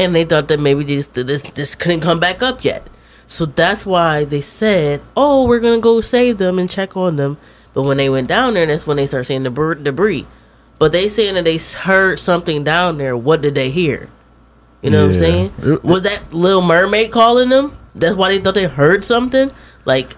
[0.00, 2.88] and they thought that maybe this this this couldn't come back up yet.
[3.26, 7.36] So that's why they said, "Oh, we're gonna go save them and check on them."
[7.74, 10.26] But when they went down there, that's when they start seeing the bir- debris.
[10.78, 13.16] But they saying that they heard something down there.
[13.16, 14.08] What did they hear?
[14.82, 15.52] You know what I'm saying?
[15.82, 17.76] Was that Little Mermaid calling them?
[17.94, 19.50] That's why they thought they heard something.
[19.84, 20.16] Like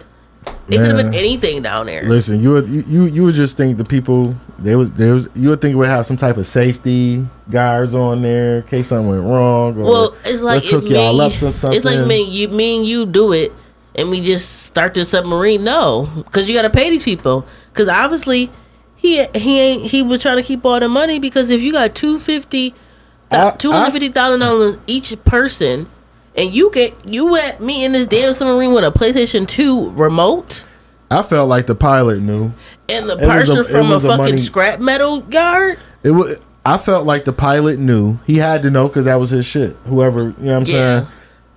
[0.68, 2.03] it could have been anything down there.
[2.03, 5.28] Listen, you would you, you you would just think the people there was there was
[5.34, 8.88] you would think it would have some type of safety guards on there in case
[8.88, 9.76] something went wrong.
[9.78, 11.76] Or Well, it's like let's hook if y'all me, up to something.
[11.76, 13.53] It's like me, you, me and you do it,
[13.95, 15.64] and we just start the submarine.
[15.64, 17.47] No, because you got to pay these people.
[17.72, 18.51] Because obviously,
[18.97, 21.18] he he ain't he was trying to keep all the money.
[21.18, 22.74] Because if you got two fifty,
[23.59, 25.88] two hundred fifty thousand dollars each person,
[26.37, 30.64] and you get you at me in this damn submarine with a PlayStation Two remote.
[31.11, 32.53] I felt like the pilot knew.
[32.89, 35.78] And the a- person from a a fucking money- scrap metal yard.
[36.03, 36.39] It was.
[36.64, 38.18] I felt like the pilot knew.
[38.26, 39.76] He had to know because that was his shit.
[39.87, 40.72] Whoever, you know what I'm Yeah.
[41.01, 41.07] saying.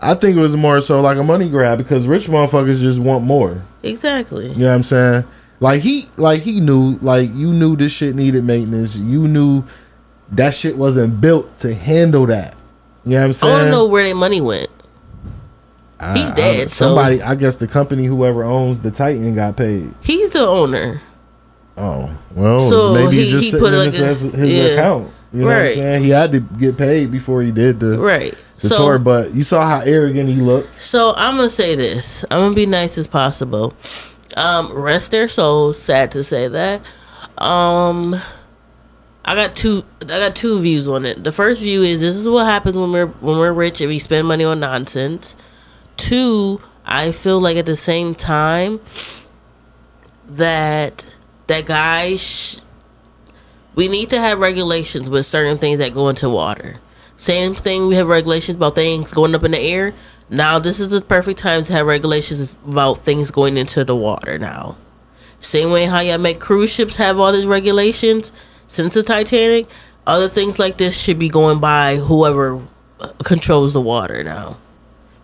[0.02, 3.24] I think it was more so like a money grab because rich motherfuckers just want
[3.24, 3.62] more.
[3.84, 4.50] Exactly.
[4.52, 5.24] You know what I'm saying?
[5.60, 8.96] Like he, like he knew, like you knew this shit needed maintenance.
[8.98, 9.64] You knew
[10.32, 12.56] that shit wasn't built to handle that.
[13.06, 13.53] You know what I'm saying?
[13.53, 14.70] I want to know where their money went.
[15.99, 19.56] I- He's I- dead, so- somebody, I guess the company, whoever owns the Titan, got
[19.58, 19.93] paid.
[20.01, 21.01] He's the owner.
[21.78, 24.64] Oh well, So maybe he- just he put in like his, a- his yeah.
[24.74, 25.10] account.
[25.34, 25.76] You know what I'm Right.
[25.76, 26.03] saying?
[26.06, 28.34] He had to get paid before he did the Right.
[28.62, 28.97] the So- tour.
[28.97, 30.74] But you saw how arrogant he looked.
[30.74, 32.24] So I'm gonna say this.
[32.32, 33.74] I'm gonna be nice as possible.
[34.38, 35.78] Um, rest their souls.
[35.78, 36.82] Sad to say that.
[37.38, 38.16] Um,
[39.28, 39.84] I got two.
[40.02, 41.24] I got two views on it.
[41.24, 43.98] The first view is this is what happens when we're when we're rich and we
[43.98, 45.36] spend money on nonsense.
[45.98, 48.80] Two, I feel like at the same time
[50.28, 51.08] that
[51.48, 52.16] that guy.
[52.16, 52.60] Sh-
[53.74, 56.76] we need to have regulations with certain things that go into water.
[57.18, 59.94] Same thing, we have regulations about things going up in the air.
[60.30, 64.38] Now, this is the perfect time to have regulations about things going into the water
[64.40, 64.78] now.
[65.40, 68.32] Same way how y'all make cruise ships have all these regulations
[68.68, 69.68] since the Titanic,
[70.07, 72.61] other things like this should be going by whoever
[73.24, 74.57] controls the water now.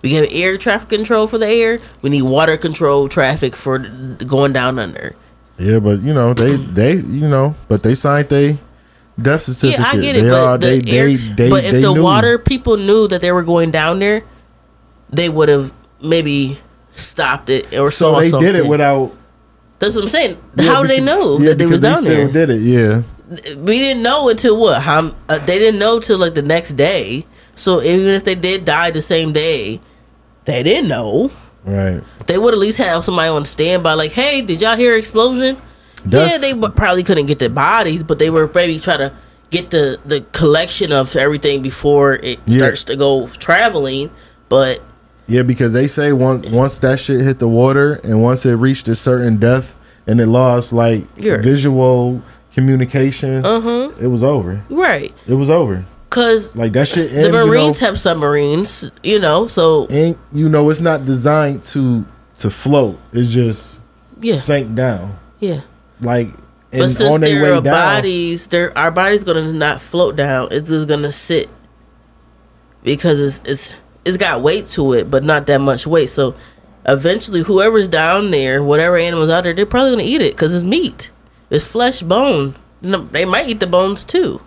[0.01, 1.79] We have air traffic control for the air.
[2.01, 5.15] We need water control traffic for going down under.
[5.59, 8.57] Yeah, but you know they they you know, but they signed they
[9.21, 9.79] death certificate.
[9.79, 11.81] Yeah, I get it, They but are- the they, air, they, they, but if they
[11.81, 12.01] the knew.
[12.01, 14.23] water people knew that they were going down there,
[15.11, 15.71] they would have
[16.01, 16.57] maybe
[16.93, 18.53] stopped it or so they something.
[18.53, 19.15] did it without.
[19.77, 20.41] That's what I'm saying.
[20.55, 22.47] Yeah, How do they know yeah, that they was because down still there?
[22.47, 22.61] Did it?
[22.61, 23.03] Yeah.
[23.31, 24.81] We didn't know until what?
[24.81, 27.25] How uh, they didn't know till like the next day.
[27.55, 29.79] So even if they did die the same day,
[30.45, 31.31] they didn't know.
[31.63, 32.03] Right.
[32.27, 35.57] They would at least have somebody on standby, like, "Hey, did y'all hear explosion?"
[36.09, 39.13] yeah, they w- probably couldn't get the bodies, but they were maybe trying to
[39.49, 42.57] get the the collection of everything before it Yeah.
[42.57, 44.09] starts to go traveling.
[44.49, 44.81] But
[45.27, 48.89] Yeah, because they say once once that shit hit the water and once it reached
[48.89, 49.75] a certain depth
[50.07, 52.21] and it lost like visual
[52.53, 53.89] communication, Uh-huh.
[53.99, 54.61] it was over.
[54.69, 55.85] right, It was over.
[56.09, 57.09] because Like that shit.
[57.11, 59.47] the and, you Marines know, have submarines, you know.
[59.47, 62.05] So and you know it's not designed to
[62.39, 62.97] to float.
[63.13, 63.79] It's just
[64.21, 64.35] Yeah.
[64.35, 65.17] sank down.
[65.39, 65.61] yeah.
[66.01, 66.29] Like
[66.71, 67.63] But and since on their way down.
[67.63, 70.47] bodies, there our body's gonna not float down.
[70.51, 71.49] It's just gonna sit
[72.83, 73.75] because it's it's
[74.05, 76.09] it's got weight to it, but not that much weight.
[76.09, 76.33] So
[76.87, 80.63] eventually, whoever's down there, whatever animals out there, they're probably gonna eat it because it's
[80.63, 81.11] meat.
[81.51, 82.55] It's flesh bone.
[82.81, 84.41] they might eat the bones too.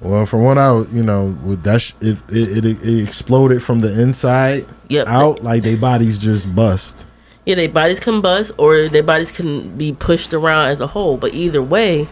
[0.00, 4.00] Well, from what I, you know, with that, sh- it, it, it exploded from the
[4.00, 5.06] inside Yep.
[5.08, 7.04] out, like their bodies just bust.
[7.44, 11.16] Yeah, their bodies can bust or their bodies can be pushed around as a whole.
[11.16, 12.08] But either way,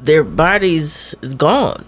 [0.00, 1.84] their bodies is gone.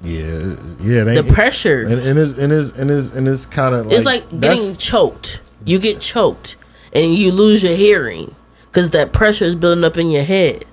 [0.00, 1.04] Yeah, yeah.
[1.04, 1.82] They, The pressure.
[1.82, 4.76] and, and it's and it's and it's and it's kind of like it's like getting
[4.76, 5.40] choked.
[5.64, 6.54] You get choked
[6.92, 8.34] and you lose your hearing
[8.78, 10.64] because that pressure is building up in your head.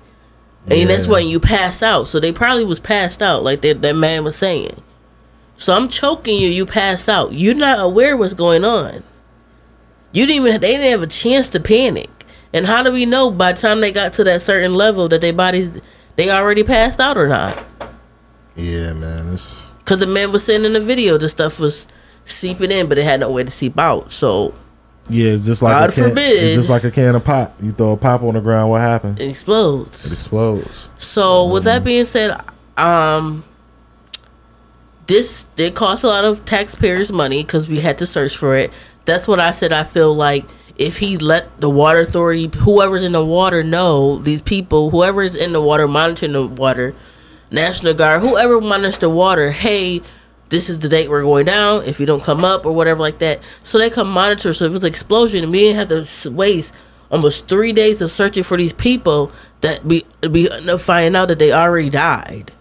[0.70, 1.10] And that's Yeah.
[1.10, 2.06] when you pass out.
[2.06, 4.80] So they probably was passed out, like that, that man was saying.
[5.56, 7.32] So I'm choking you, you pass out.
[7.32, 9.02] You're not aware what's going on.
[10.12, 12.08] You didn't even they didn't have a chance to panic.
[12.52, 15.20] And how do we know by the time they got to that certain level that
[15.20, 15.72] their bodies
[16.14, 17.60] they already passed out or not?
[18.54, 19.30] Yeah, man.
[19.32, 21.88] It's Cause the man was saying in the video the stuff was
[22.24, 24.12] seeping in, but it had no way to seep out.
[24.12, 24.54] So
[25.08, 25.30] yeah.
[25.30, 26.42] It's just like God a can, forbid.
[26.44, 27.54] It's just like a can of pop.
[27.62, 28.70] You throw a pop on the ground.
[28.70, 29.20] What happens?
[29.20, 30.06] it explodes.
[30.06, 30.90] It explodes.
[30.98, 32.40] So with that being said,
[32.76, 33.44] um,
[35.06, 38.72] this did cost a lot of taxpayers' money because we had to search for it.
[39.04, 39.72] That's what I said.
[39.72, 40.44] I feel like
[40.76, 45.52] if he let the water authority, whoever's in the water, know these people, whoever's in
[45.52, 46.94] the water monitoring the water,
[47.50, 50.02] National Guard, whoever monitors the water, hey,
[50.48, 51.84] this is the date we're going down.
[51.84, 54.52] If you don't come up or whatever like that, so they come monitor.
[54.52, 56.74] So if it's an explosion, and we didn't have to waste
[57.10, 61.52] almost three days of searching for these people that we we finding out that they
[61.52, 62.52] already died.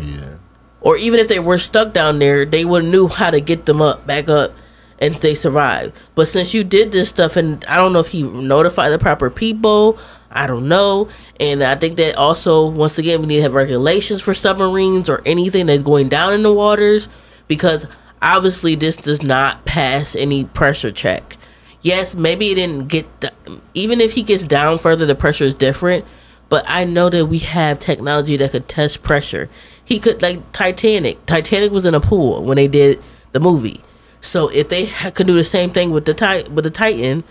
[0.00, 0.36] Yeah.
[0.80, 3.82] Or even if they were stuck down there, they would knew how to get them
[3.82, 4.52] up, back up,
[5.00, 5.96] and they survived.
[6.14, 9.30] But since you did this stuff, and I don't know if he notified the proper
[9.30, 9.98] people,
[10.36, 11.08] I don't know.
[11.40, 15.22] And I think that also, once again, we need to have regulations for submarines or
[15.26, 17.08] anything that's going down in the waters,
[17.48, 17.86] because
[18.22, 21.36] obviously this does not pass any pressure check.
[21.80, 23.32] Yes, maybe it didn't get, the,
[23.74, 26.04] even if he gets down further, the pressure is different.
[26.48, 29.48] But I know that we have technology that could test pressure.
[29.84, 31.24] He could like Titanic.
[31.26, 33.82] Titanic was in a pool when they did the movie.
[34.20, 37.24] So if they could do the same thing with the with the Titan,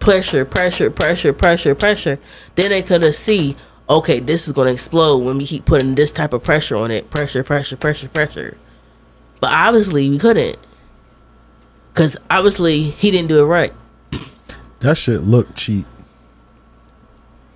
[0.00, 2.18] pressure, pressure, pressure, pressure, pressure,
[2.54, 3.56] then they could have see,
[3.88, 7.10] okay, this is gonna explode when we keep putting this type of pressure on it.
[7.10, 8.56] Pressure, pressure, pressure, pressure.
[9.40, 10.58] But obviously we couldn't.
[11.94, 13.72] Cause obviously he didn't do it right.
[14.80, 15.86] That shit looked cheap.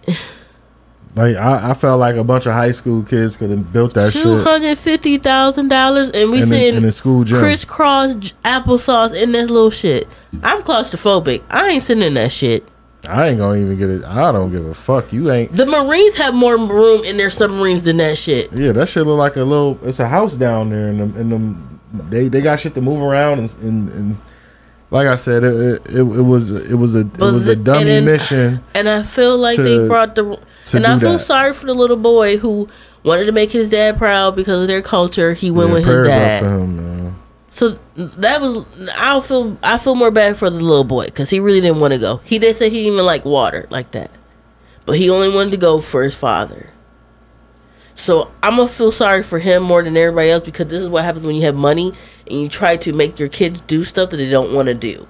[1.15, 4.13] Like I, I felt like a bunch of high school kids could have built that
[4.13, 4.47] Two shit.
[4.47, 7.39] hundred fifty thousand dollars, and we In sitting in the school gym.
[7.39, 10.09] crisscross applesauce in this little shit.
[10.43, 11.43] I'm claustrophobic.
[11.51, 12.67] I ain't sitting in that shit.
[13.09, 14.05] I ain't gonna even get it.
[14.05, 15.13] I don't give a fuck.
[15.13, 15.55] You ain't.
[15.55, 18.51] The Marines have more room in their submarines than that shit.
[18.53, 19.79] Yeah, that shit look like a little.
[19.83, 23.03] It's a house down there, and them, and them, they they got shit to move
[23.03, 24.17] around, and and, and
[24.93, 27.57] like I said, it it, it, it was it was a it But was a
[27.57, 28.65] dummy and then- mission.
[28.75, 30.39] And I feel like they brought the.
[30.67, 31.25] to And I feel that.
[31.27, 32.69] sorry for the little boy who
[33.03, 35.33] wanted to make his dad proud because of their culture.
[35.33, 36.43] He went Yeah, with his dad.
[36.45, 37.17] him.
[37.51, 38.65] So that was
[38.97, 41.93] I feel I feel more bad for the little boy because he really didn't want
[41.93, 42.21] to go.
[42.25, 44.11] He did say he didn't even like water like that,
[44.87, 46.71] but he only wanted to go for his father.
[47.95, 51.05] So I'm gonna feel sorry for him more than everybody else because this is what
[51.05, 51.93] happens when you have money
[52.27, 55.07] and you try to make your kids do stuff that they don't want to do.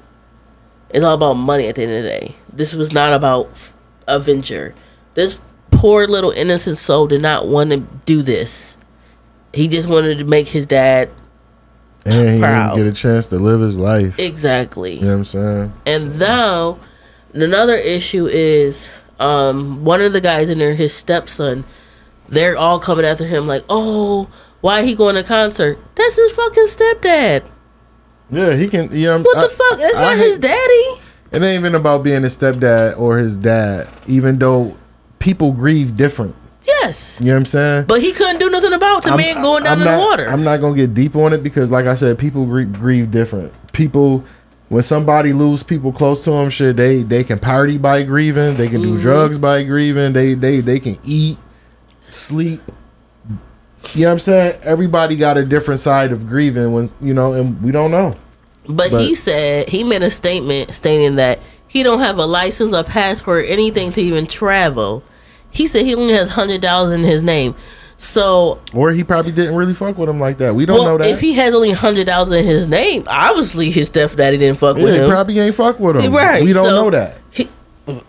[0.91, 2.35] It's all about money at the end of the day.
[2.53, 3.73] This was not about f-
[4.09, 4.75] Avenger.
[5.15, 5.39] This
[5.71, 8.77] poor little innocent soul did not want to do this.
[9.55, 11.09] He just wanted to make his dad
[12.05, 12.75] And he proud.
[12.75, 14.19] didn't get a chance to live his life.
[14.19, 14.95] exactly.
[14.97, 15.73] You know what I'm saying?
[15.87, 16.79] And though
[17.33, 18.89] another issue is
[19.21, 21.65] um one of the guys in there, his stepson,
[22.33, 24.29] they're all coming after him like, Oh,
[24.61, 25.79] why he going to concert?
[25.95, 27.49] That's his fucking stepdad.
[28.31, 28.89] Yeah, he can.
[28.93, 29.79] Yeah, What the fuck?
[29.79, 31.01] That's not his daddy.
[31.31, 34.77] It ain't even about being his stepdad or his dad, even though
[35.19, 36.35] people grieve different.
[36.65, 37.19] Yes.
[37.21, 37.85] You know what I'm saying?
[37.89, 39.99] But he couldn't do nothing about the I'm- man going down I'm in not, the
[40.07, 40.31] water.
[40.31, 43.53] I'm not gonna get deep on it because, like I said, people grieve, grieve different.
[43.73, 44.25] People,
[44.69, 48.55] when somebody lose people close to them, shit, they they can party by grieving.
[48.57, 49.01] They can do Mhm.
[49.01, 50.13] drugs by grieving.
[50.13, 51.39] They they they can eat,
[52.13, 52.61] sleep.
[53.95, 54.61] You know what I'm saying?
[54.63, 58.17] Everybody got a different side of grieving when you know, and we don't know.
[58.69, 62.85] But, he said he made a statement stating that he don't have a license or
[62.85, 65.03] passport or anything to even travel.
[65.51, 67.57] He said he only has hundred dollars in his name.
[67.99, 70.55] So Or he probably didn't really fuck with him like that.
[70.55, 71.09] We don't well, know that.
[71.09, 74.85] if he has only hundred dollars in his name, obviously his stepdaddy didn't fuck yeah,
[74.85, 75.11] with he him.
[75.11, 76.13] probably ain't fuck with him.
[76.13, 77.19] Right, We don't so- know that.
[77.31, 77.49] He,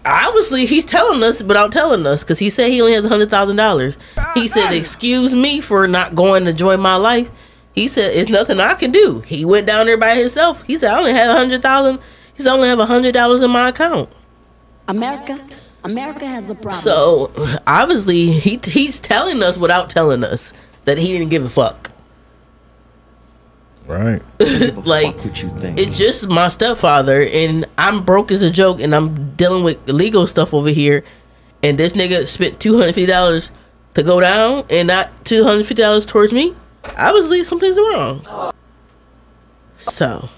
[0.05, 3.55] obviously, he's telling us without telling us because he said he only has hundred thousand
[3.55, 3.97] dollars.
[4.33, 7.31] He said, "Excuse me for not going to enjoy my life."
[7.73, 10.61] He said, "It's nothing I can do." He went down there by himself.
[10.63, 11.99] He said, "I only have a hundred thousand.
[12.35, 14.09] He said, "I only have a hundred dollars in my account."
[14.87, 15.39] America,
[15.83, 16.81] America has a problem.
[16.81, 17.31] So
[17.65, 20.53] obviously he he's telling us without telling us
[20.85, 21.91] that he didn't give a fuck.
[23.85, 24.21] Right.
[24.85, 25.77] like what you think.
[25.79, 30.25] it's just my stepfather and I'm broke as a joke and I'm dealing with legal
[30.25, 31.03] stuff over here
[31.61, 33.51] and this nigga spent two hundred fifty dollars
[33.95, 36.55] to go down and not two hundred fifty dollars towards me.
[36.97, 38.53] I was leaving something's wrong.
[39.79, 40.29] So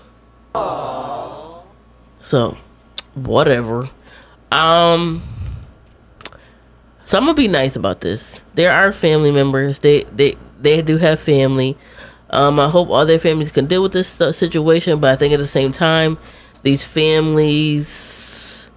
[2.24, 2.58] so
[3.14, 3.90] whatever.
[4.52, 5.22] Um
[7.06, 8.42] so I'm gonna be nice about this.
[8.56, 9.80] There are family members.
[9.80, 11.78] They they they do have family.
[12.32, 15.34] Um, I hope all their families can deal with this stu- situation, but I think
[15.34, 16.18] at the same time,
[16.64, 18.68] these families,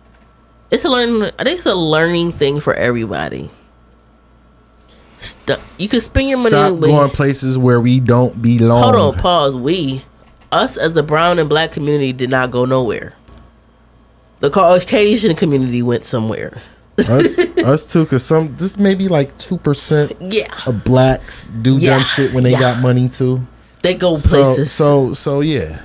[0.71, 1.23] it's a learn.
[1.39, 3.51] I think it's a learning thing for everybody.
[5.21, 6.51] Stu- you can spend your money.
[6.57, 8.83] Stop with- going places where we don't belong.
[8.83, 9.57] Hold on, pause.
[9.57, 10.05] We,
[10.53, 13.15] us as the brown and black community, did not go nowhere.
[14.41, 16.61] The Caucasian community went somewhere.
[16.99, 20.47] Us, us too, cause some this maybe like two percent Yeah.
[20.67, 22.61] of blacks do Yeah, dumb shit when they yeah.
[22.61, 23.47] got money too.
[23.83, 24.73] They go So places.
[24.73, 25.81] so so yeah,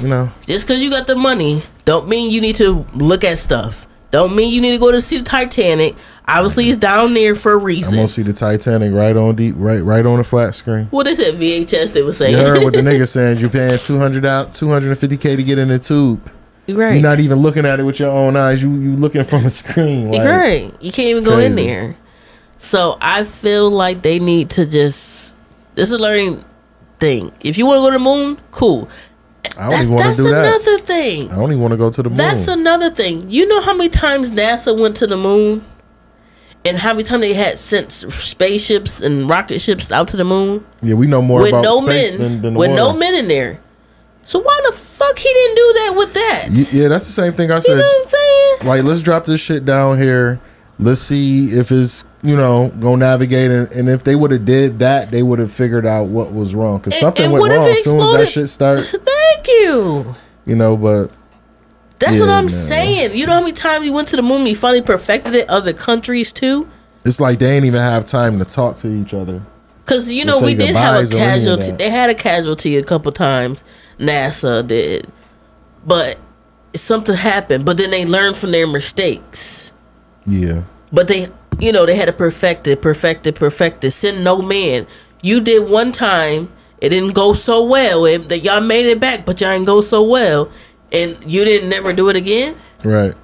[0.00, 0.30] you know.
[0.46, 3.86] Just because you got the money, don't mean you need to look at stuff.
[4.10, 5.94] Don't mean you need to go to see the Titanic.
[6.26, 7.92] Obviously, it's down there for a reason.
[7.92, 10.86] I'm gonna see the Titanic right on deep, right right on the flat screen.
[10.86, 11.36] What is it?
[11.36, 11.92] VHS?
[11.92, 12.32] They were saying.
[12.36, 13.38] You heard what the nigga saying?
[13.38, 16.20] You're paying two hundred out, two hundred and fifty k to get in the tube.
[16.68, 16.94] Right.
[16.94, 18.62] You're not even looking at it with your own eyes.
[18.62, 20.10] You you looking from a screen.
[20.10, 20.74] Like, right.
[20.82, 21.96] You can't even go in there.
[22.58, 25.34] So I feel like they need to just.
[25.74, 26.44] This is a learning
[26.98, 27.32] thing.
[27.40, 28.88] If you want to go to the moon, cool.
[29.56, 30.42] I don't That's, want that's to do that.
[30.42, 31.30] That's another thing.
[31.30, 32.18] I don't even want to go to the moon.
[32.18, 33.30] That's another thing.
[33.30, 35.64] You know how many times NASA went to the moon?
[36.64, 40.66] And how many times they had sent spaceships and rocket ships out to the moon?
[40.82, 43.28] yeah, we know more with about no space men, than, than with no men in
[43.28, 43.60] there.
[44.28, 46.48] So why the fuck he didn't do that with that?
[46.70, 47.70] Yeah, that's the same thing I said.
[47.72, 48.68] You know what I'm saying?
[48.68, 50.38] Like, let's drop this shit down here.
[50.78, 54.80] Let's see if it's you know gonna navigate, and, and if they would have did
[54.80, 57.82] that, they would have figured out what was wrong because something and went wrong as
[57.84, 58.84] soon as that shit start.
[58.86, 60.14] Thank you.
[60.44, 61.10] You know, but
[61.98, 62.50] That's what I'm man.
[62.50, 63.16] saying.
[63.16, 64.46] You know how many times you went to the moon?
[64.46, 65.48] You finally perfected it.
[65.48, 66.68] Other countries too.
[67.06, 69.40] it's like they ain't even have time to talk to each other.
[69.86, 71.72] Because you know we did have a goodbyes or any of casualty.
[71.78, 73.64] They had a casualty a couple times.
[73.98, 75.10] NASA did,
[75.84, 76.18] but
[76.74, 77.64] something happened.
[77.64, 79.70] But then they learned from their mistakes.
[80.26, 83.92] Yeah, But they, you know, they had to perfect it, perfect it, perfect it.
[83.92, 84.86] Send no man.
[85.22, 86.52] You did one time.
[86.80, 88.04] It didn't go so well.
[88.04, 90.50] It, that y'all made it back, but y'all didn't go so well,
[90.92, 92.56] and you didn't never do it again.
[92.84, 93.14] right.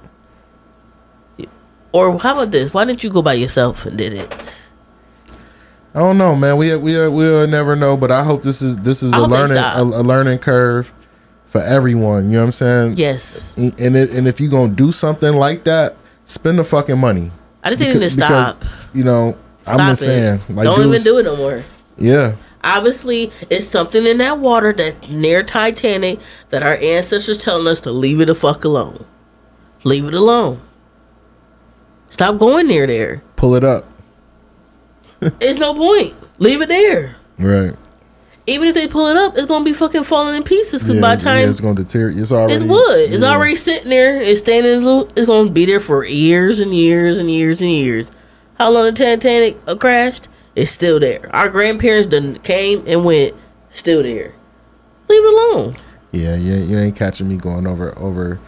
[1.91, 2.73] Or how about this?
[2.73, 4.35] Why didn't you go by yourself and did it?
[5.95, 6.57] I don't know, man.
[6.57, 9.57] We we we'll never know, but I hope this is this is I a learning
[9.57, 10.93] a, a learning curve
[11.47, 12.25] for everyone.
[12.25, 12.97] You know what I'm saying?
[12.97, 13.53] Yes.
[13.55, 17.31] And and, it, and if you're gonna do something like that, spend the fucking money.
[17.63, 18.65] I just think they need to Because, stop.
[18.93, 20.05] You know, I'm just it.
[20.05, 20.41] saying.
[20.49, 21.63] Like, Don't even do it no more.
[21.97, 22.35] Yeah,
[22.65, 26.19] Obviously, it's something in that water that near Titanic
[26.49, 29.05] that our ancestors telling us to leave it the fuck alone.
[29.83, 30.59] Leave it alone.
[32.09, 33.21] Stop going near there.
[33.35, 33.85] pull it up.
[35.41, 36.13] It's no point.
[36.39, 37.15] Leave it there.
[37.39, 37.75] Right.
[38.47, 40.83] Even if they pull it up, it's gonna be fucking falling in pieces.
[40.83, 42.17] Because Yeah, by the time yeah, it's gonna deteriorate.
[42.19, 42.53] It's already.
[42.53, 43.29] it's wood, it's yeah.
[43.31, 44.21] already sitting there.
[44.21, 44.87] It's standing.
[45.15, 48.07] It's gonna be there for years and years and years and years.
[48.59, 50.27] How long the Titanic uh, crashed?
[50.55, 51.29] It's still there.
[51.35, 53.33] Our grandparents done came and went.
[53.73, 54.33] Still there.
[55.09, 55.75] Leave it alone.
[56.11, 58.39] Yeah, yeah, you ain't catching me going over over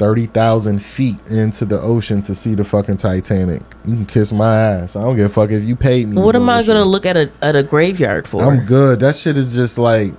[0.00, 3.60] thirty thousand feet into the ocean to see the fucking Titanic.
[3.84, 4.96] You can kiss my ass.
[4.96, 6.16] I don't give a fuck if you paid me.
[6.16, 8.42] What am I gonna look at a at a graveyard for?
[8.42, 9.00] I'm good.
[9.00, 10.14] That shit is just like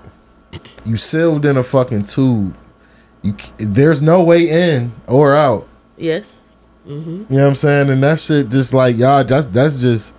[0.85, 2.55] you sealed in a fucking tube.
[3.23, 5.67] You there's no way in or out.
[5.97, 6.37] yes.
[6.87, 7.31] Mm-hmm.
[7.31, 7.89] You know what I'm saying?
[7.89, 9.23] And that shit just like y'all.
[9.23, 10.13] That's that's just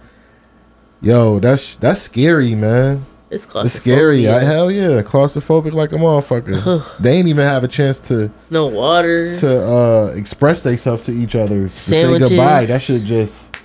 [1.01, 1.39] yo.
[1.39, 3.07] That's that's scary, man.
[3.33, 4.29] It's It's scary.
[4.29, 6.85] I, hell yeah, claustrophobic like a motherfucker.
[7.01, 9.35] they ain't even have a chance to No water.
[9.39, 12.67] to uh express themselves to each other to say goodbye.
[12.67, 13.63] That should just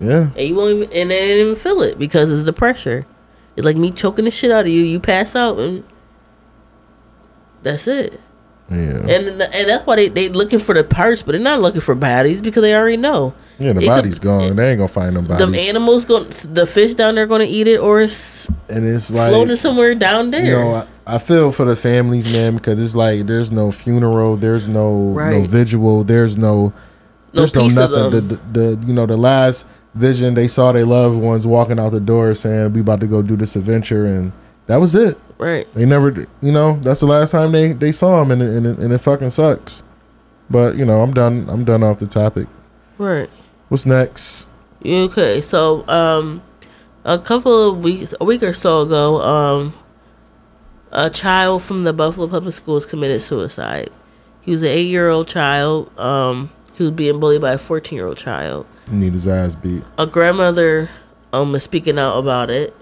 [0.00, 0.30] yeah.
[0.36, 3.06] And you won't even and they didn't even feel it because it's the pressure.
[3.56, 4.82] It's like me choking the shit out of you.
[4.82, 5.84] You pass out and
[7.62, 8.20] that's it.
[8.70, 8.76] Yeah.
[8.76, 11.94] And and that's why they they looking for the parts, but they're not looking for
[11.94, 13.34] bodies because they already know.
[13.58, 14.56] Yeah, the It could- body's gone.
[14.56, 17.46] They ain't gonna find them Them The animals going the fish down there going to
[17.46, 20.44] eat it or it's and it's like floating somewhere down there.
[20.44, 24.36] You know, I, I feel for the families, man, because it's like there's no funeral,
[24.36, 24.74] there's no
[25.10, 25.46] no Right.
[25.46, 26.72] vigil, there's no
[27.34, 28.10] No there's no nothing.
[28.10, 31.92] The, the, the you know the last vision they saw their loved ones walking out
[31.92, 34.32] the door saying we about to go do this adventure, and
[34.66, 35.18] that was it.
[35.38, 35.72] Right.
[35.74, 36.10] They never,
[36.40, 38.92] you know, that's the last time they they saw him, and it, and it, and
[38.92, 39.82] it fucking sucks.
[40.48, 41.48] But you know, I'm done.
[41.48, 42.46] I'm done off the topic.
[42.98, 43.28] Right.
[43.68, 44.48] What's next?
[44.84, 46.42] Okay, so um,
[47.04, 49.74] a couple of weeks, a week or so ago, um,
[50.92, 53.90] a child from the Buffalo Public Schools committed suicide.
[54.42, 55.98] He was an eight-year-old child.
[55.98, 58.66] Um, he was being bullied by a fourteen-year-old child.
[58.90, 59.82] Need his ass beat.
[59.96, 60.90] A grandmother
[61.32, 62.76] um is speaking out about it.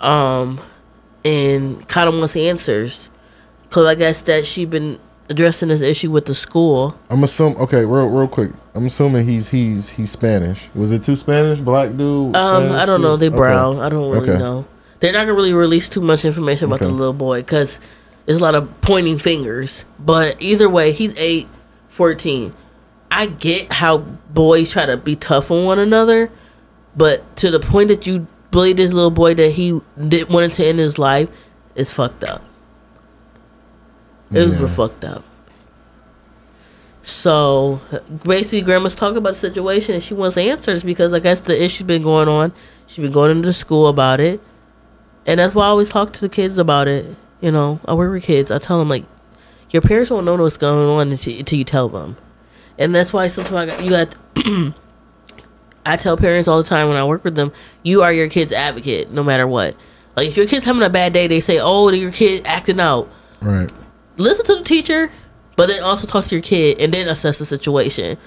[0.00, 0.60] Um,
[1.24, 3.10] and kind of wants answers,
[3.70, 4.98] cause I guess that she been
[5.28, 6.98] addressing this issue with the school.
[7.08, 7.58] I'm assuming.
[7.58, 8.50] Okay, real real quick.
[8.74, 10.68] I'm assuming he's he's he's Spanish.
[10.74, 12.34] Was it two Spanish black dude?
[12.36, 13.16] Um, Spanish I don't know.
[13.16, 13.36] They Okay.
[13.36, 13.78] brown.
[13.78, 14.38] I don't really Okay.
[14.38, 14.64] know.
[15.00, 17.78] They're not gonna really release too much information about the little boy because
[18.26, 19.84] there's a lot of pointing fingers.
[19.98, 21.48] But either way, he's 8,
[21.88, 22.52] 14.
[23.10, 26.30] I get how boys try to be tough on one another,
[26.96, 30.66] but to the point that you bullied this little boy that he didn't wanted to
[30.66, 31.30] end his life
[31.74, 32.42] is fucked up.
[34.32, 34.66] It was Yeah.
[34.66, 35.24] fucked up.
[37.02, 37.80] So
[38.24, 41.86] basically, grandma's talking about the situation and she wants answers because I guess the issue's
[41.86, 42.52] been going on.
[42.86, 44.40] She's been going into school about it,
[45.26, 47.16] and that's why I always talk to the kids about it.
[47.40, 48.50] You know, I work with kids.
[48.50, 49.04] I tell them like,
[49.70, 52.16] your parents won't know what's going on until, until you tell them,
[52.78, 54.74] and that's why sometimes I got, you got.
[55.84, 57.52] I tell parents all the time when I work with them,
[57.82, 59.76] you are your kid's advocate no matter what.
[60.16, 63.08] Like if your kid's having a bad day, they say, "Oh, your kid acting out."
[63.40, 63.70] Right.
[64.18, 65.10] listen to the teacher,
[65.56, 68.18] but then also talk to your kid and then assess the situation.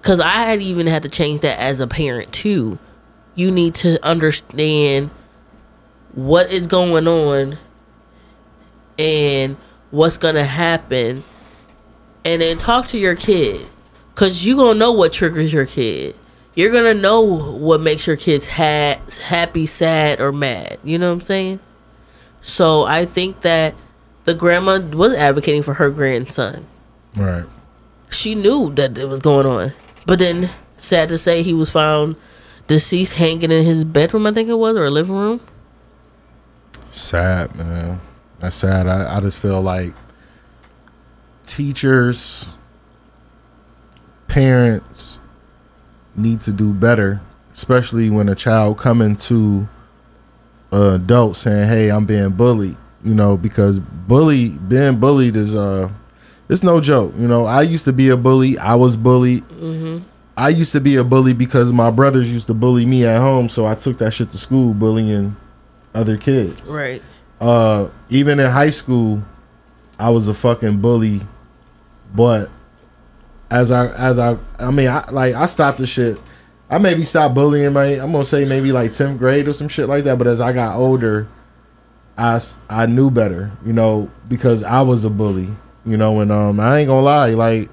[0.00, 2.78] Because I had even had to change that as a parent too.
[3.34, 5.10] You need to understand
[6.14, 7.58] what is going on
[8.98, 9.58] and
[9.90, 11.22] what's gonna happen,
[12.24, 13.66] and then talk to your kid.
[14.14, 16.16] Cause you gonna know what triggers your kid.
[16.56, 20.78] You're gonna know what makes your kids ha- happy, sad, or mad.
[20.82, 21.60] You know what I'm saying?
[22.40, 23.74] So I think that
[24.24, 26.66] the grandma was advocating for her grandson.
[27.14, 27.44] Right.
[28.08, 29.74] She knew that it was going on,
[30.06, 32.16] but then sad to say, he was found
[32.66, 34.26] deceased, hanging in his bedroom.
[34.26, 35.40] I think it was, or a living room.
[36.90, 38.00] Sad, man.
[38.38, 38.86] That's sad.
[38.86, 39.92] I, I just feel like
[41.44, 42.48] teachers,
[44.26, 45.18] parents
[46.16, 47.20] need to do better,
[47.52, 49.68] especially when a child coming to
[50.72, 55.90] an adult saying, "Hey, I'm being bullied." You know, because bully being bullied is uh,
[56.48, 57.14] it's no joke.
[57.16, 58.58] You know, I used to be a bully.
[58.58, 59.48] I was bullied.
[59.48, 59.98] Mm-hmm.
[60.36, 63.48] I used to be a bully because my brothers used to bully me at home,
[63.48, 65.36] so I took that shit to school, bullying
[65.94, 66.70] other kids.
[66.70, 67.02] Right.
[67.40, 69.22] Uh, even in high school,
[69.98, 71.22] I was a fucking bully,
[72.14, 72.50] but
[73.50, 76.20] as I as I I mean I like I stopped the shit.
[76.68, 79.88] I maybe stopped bullying my I'm gonna say maybe like tenth grade or some shit
[79.88, 80.18] like that.
[80.18, 81.28] But as I got older,
[82.18, 85.48] I I knew better, you know, because I was a bully,
[85.84, 87.68] you know, and um I ain't gonna lie, like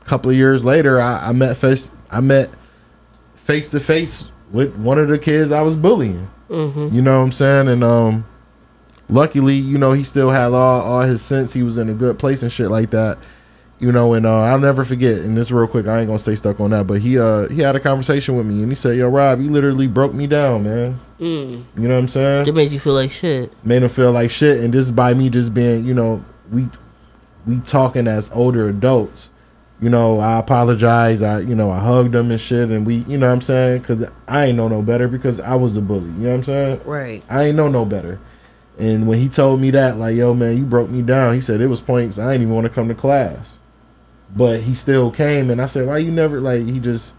[0.00, 2.50] a couple of years later, I, I met face I met
[3.34, 6.28] face to face with one of the kids I was bullying.
[6.48, 6.92] Mhm.
[6.92, 7.66] You know what I'm saying?
[7.68, 8.26] And um
[9.08, 11.52] luckily, you know, he still had all, all his sense.
[11.52, 13.18] He was in a good place and shit like that.
[13.84, 15.18] You know, and uh, I'll never forget.
[15.18, 16.86] And this real quick, I ain't gonna stay stuck on that.
[16.86, 19.50] But he uh he had a conversation with me and he said, "Yo, Rob, you
[19.50, 20.98] literally broke me down, man.
[21.20, 21.64] Mm.
[21.76, 22.48] You know what I'm saying?
[22.48, 23.52] It made you feel like shit.
[23.62, 24.60] Made him feel like shit.
[24.60, 26.66] And just by me just being, you know, we
[27.46, 29.28] we talking as older adults.
[29.82, 31.20] You know, I apologize.
[31.20, 33.82] I you know I hugged him and shit, and we you know what I'm saying
[33.82, 36.08] because I ain't know no better because I was a bully.
[36.12, 36.80] You know what I'm saying?
[36.86, 37.22] Right.
[37.28, 38.18] I ain't know no better.
[38.78, 41.34] And when he told me that, like, yo, man, you broke me down.
[41.34, 42.18] He said it was points.
[42.18, 43.58] I didn't even want to come to class,
[44.36, 45.50] but he still came.
[45.50, 46.62] And I said, why you never like?
[46.64, 47.14] He just,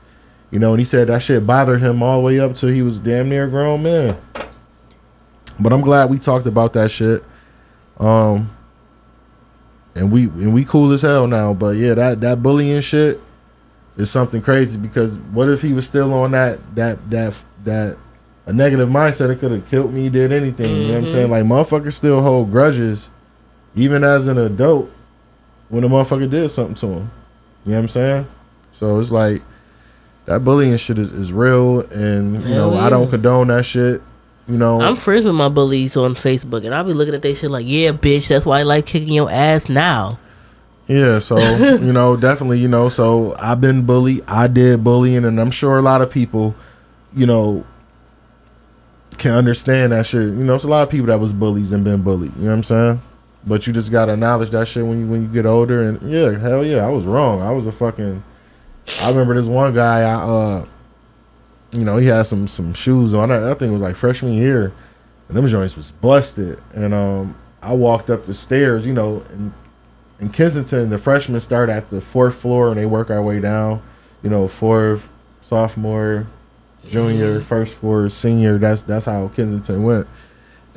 [0.52, 0.72] you know.
[0.72, 3.30] And he said that shit bothered him all the way up till he was damn
[3.30, 4.18] near a grown man.
[5.60, 7.24] But I'm glad we talked about that shit.
[8.00, 8.50] Um,
[9.96, 11.54] and we and we cool as hell now.
[11.54, 13.22] But yeah, that that bullying shit
[13.96, 17.98] is something crazy because what if he was still on that that that that
[18.46, 19.30] a negative mindset?
[19.30, 20.82] It could have killed me, did anything.
[20.82, 21.12] You know what I'm Mhm.
[21.12, 21.32] saying?
[21.32, 23.10] Like motherfuckers still hold grudges,
[23.74, 24.90] even as an adult,
[25.70, 27.12] when a motherfucker did something to him.
[27.66, 28.28] You know what I'm saying?
[28.72, 29.42] So it's like
[30.26, 34.02] that bullying shit is, is real, and you Hell know I don't condone that shit.
[34.48, 37.34] You know, I'm friends with my bullies on Facebook, and I'll be looking at they
[37.34, 40.20] shit like, "Yeah, bitch, that's why I like kicking your ass now."
[40.88, 41.38] Yeah, so
[41.78, 44.24] you know, definitely, you know, so I've been bullied.
[44.28, 46.56] I did bullying, and I'm sure a lot of people,
[47.16, 47.66] you know,
[49.18, 50.28] can understand that shit.
[50.28, 52.36] You know, it's a lot of people that was bullies and been bullied.
[52.36, 53.02] You know what I'm saying?
[53.46, 55.84] But you just gotta acknowledge that shit when you when you get older.
[55.84, 57.42] And yeah, hell yeah, I was wrong.
[57.42, 58.24] I was a fucking.
[59.02, 60.02] I remember this one guy.
[60.02, 60.66] I uh,
[61.72, 63.32] you know, he had some some shoes on.
[63.32, 64.74] I, think it was like freshman year,
[65.28, 66.60] and them joints was busted.
[66.74, 69.54] And um, I walked up the stairs, you know, and
[70.20, 73.82] in Kensington, the freshmen start at the fourth floor and they work our way down.
[74.24, 75.10] You know, fourth,
[75.42, 76.28] sophomore,
[76.90, 78.58] junior, first floor, senior.
[78.58, 80.08] That's that's how Kensington went.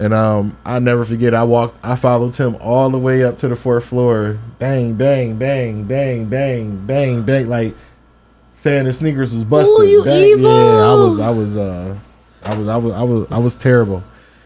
[0.01, 1.34] And um, I never forget.
[1.34, 1.78] I walked.
[1.82, 4.38] I followed him all the way up to the fourth floor.
[4.61, 7.49] Bang, bang, bang, bang, bang, bang, bang.
[7.49, 7.74] Like
[8.53, 9.68] saying the sneakers was busted.
[9.80, 10.51] Ooh, you Bang- evil.
[10.51, 11.18] Yeah, I was.
[11.20, 11.57] I was.
[11.57, 11.96] Uh,
[12.44, 12.68] I was.
[12.68, 12.92] I was.
[12.92, 13.26] I was.
[13.32, 14.05] I was terrible.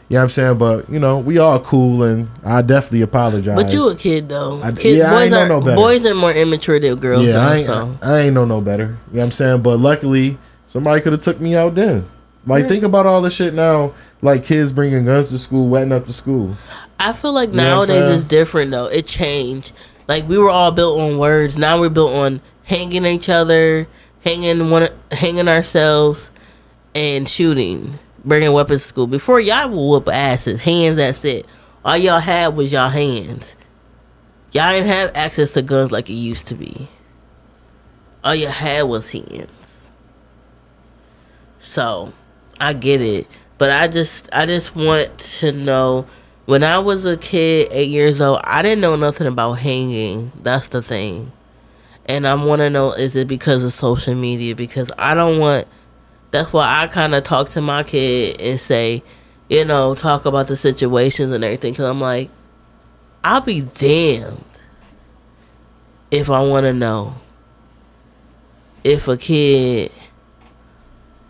[0.09, 0.59] You know what I'm saying?
[0.59, 3.55] But you know, we all cool, and I definitely apologize.
[3.57, 4.62] But you a kid though.
[4.62, 5.76] I- Kids, yeah, I boys ain't know are no better.
[5.76, 7.24] boys are more immature than girls.
[7.26, 7.98] yeah, I ain't, so.
[8.00, 8.84] I, I ain't know no better.
[8.84, 9.62] You know what I'm saying?
[9.62, 12.09] But luckily, somebody could have took me out then.
[12.46, 12.68] Like, Right.
[12.68, 13.92] think about all the shit now.
[14.23, 16.57] Like kids bringing guns to school, wetting up the school.
[16.99, 18.87] I feel like You know what I'm nowadays it's different though.
[18.87, 19.73] It changed.
[20.07, 21.59] Like we were all built on words.
[21.59, 23.89] Now we're built on hanging each other,
[24.23, 26.31] hanging one, hanging ourselves,
[26.95, 29.07] and shooting, bringing weapons to school.
[29.09, 30.97] Before y'all would whoop asses, hands.
[30.97, 31.47] That's it.
[31.85, 33.57] All y'all had was y'all hands.
[34.53, 36.89] Y'all didn't have access to guns like it used to be.
[38.23, 39.49] All you had was hands.
[41.59, 42.12] So,
[42.61, 43.27] I get it,
[43.62, 46.04] but I just I just want to know
[46.46, 50.32] when I was a kid, 8 years old, I didn't know nothing about hanging.
[50.42, 51.30] That's the thing.
[52.06, 55.68] And I want to know is it because of social media because I don't want
[56.32, 59.04] that's why I kind of talk to my kid and say,
[59.48, 62.30] you know, talk about the situations and everything cuz I'm like
[63.22, 64.42] I'll be damned
[66.10, 67.14] if I want to know
[68.82, 69.92] if a kid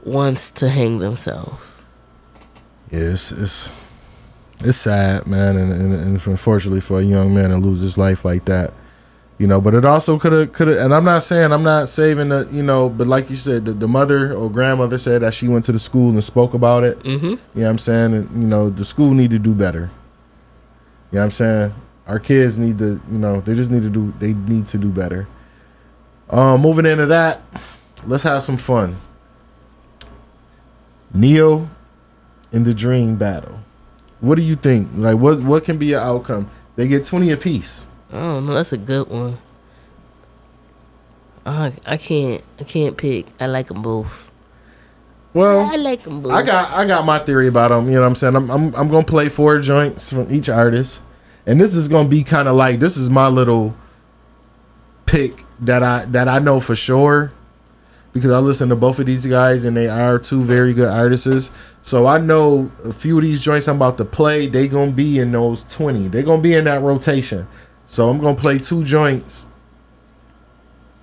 [0.03, 1.72] wants to hang themselves.
[2.93, 3.73] Yeah, it's it's,
[4.61, 8.23] it's sad, man, and, and, and unfortunately for a young man to lose his life
[8.23, 8.75] like that,
[9.39, 9.63] you know.
[9.63, 12.47] But it also could have could have, and I'm not saying I'm not saving the,
[12.53, 15.65] you know, but like you said, the, the mother or grandmother said that she went
[15.65, 16.99] to the school and spoke about it.
[16.99, 17.25] Mm-hmm.
[17.25, 18.15] You know what I'm saying?
[18.15, 19.91] And, you know, the school need to do better.
[21.11, 21.75] You know what I'm saying?
[22.07, 24.91] Our kids need to, you know, they just need to do, they need to do
[24.91, 25.27] better.
[26.29, 27.41] Um, moving into that,
[28.07, 28.99] let's have some fun.
[31.15, 31.71] Ne-Yo
[32.53, 33.61] in the Dream battle.
[34.21, 34.91] What do you think?
[34.95, 36.51] Like, what what can be an outcome?
[36.77, 37.89] They get twenty apiece.
[38.13, 38.55] I don't know.
[38.55, 39.39] That's a good one.
[41.45, 43.27] I I can't I can't pick.
[43.41, 44.31] I like them both.
[45.35, 46.33] Well, I like them both.
[46.33, 47.87] I got I got my theory about them.
[47.87, 48.37] You know what I'm saying?
[48.37, 51.01] I'm I'm, I'm gonna play four joints from each artist,
[51.47, 53.75] and this is gonna be kind of like this is my little
[55.07, 57.33] pick that I that I know for sure
[58.13, 61.51] because I listen to both of these guys and they are two very good artists.
[61.83, 64.47] So I know a few of these joints I'm about to play.
[64.47, 66.09] They gonna be in those twenty.
[66.09, 67.47] They gonna be in that rotation.
[67.87, 69.47] So I'm gonna play two joints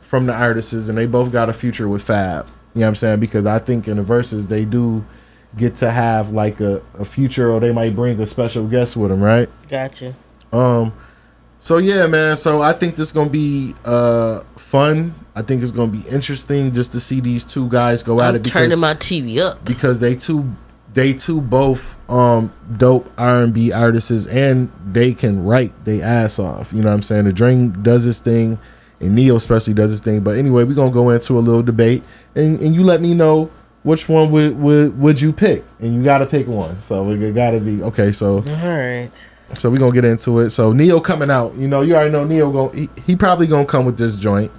[0.02, 2.48] from the artists, and they both got a future with Fab.
[2.74, 3.20] You know what I'm saying?
[3.20, 5.06] Because I think in the verses they do
[5.58, 9.12] get to have like a, a future, or they might bring a special guest with
[9.12, 9.50] them, right?
[9.68, 10.16] Gotcha.
[10.54, 10.94] Um.
[11.60, 12.38] So yeah, man.
[12.38, 15.14] So I think this is gonna be uh fun.
[15.36, 18.36] I think it's gonna be interesting just to see these two guys go at I'm
[18.38, 18.46] it.
[18.46, 19.64] turning my TV up.
[19.66, 20.56] because they two
[20.94, 26.40] they two both um dope R and B artists and they can write they ass
[26.40, 26.74] off.
[26.74, 27.26] You know what I'm saying?
[27.26, 28.60] The Dream does this thing
[29.00, 30.22] and Ne-Yo especially does this thing.
[30.22, 32.04] But anyway, we're gonna go into a little debate
[32.36, 33.50] and, and you let me know
[33.84, 35.64] which one would, would would you pick?
[35.80, 36.82] And you gotta pick one.
[36.82, 39.10] So it gotta be okay, so All right.
[39.58, 40.50] so we're gonna get into it.
[40.50, 43.66] So Ne-Yo coming out, you know, you already know Ne-Yo going he, he probably gonna
[43.66, 44.52] come with this joint.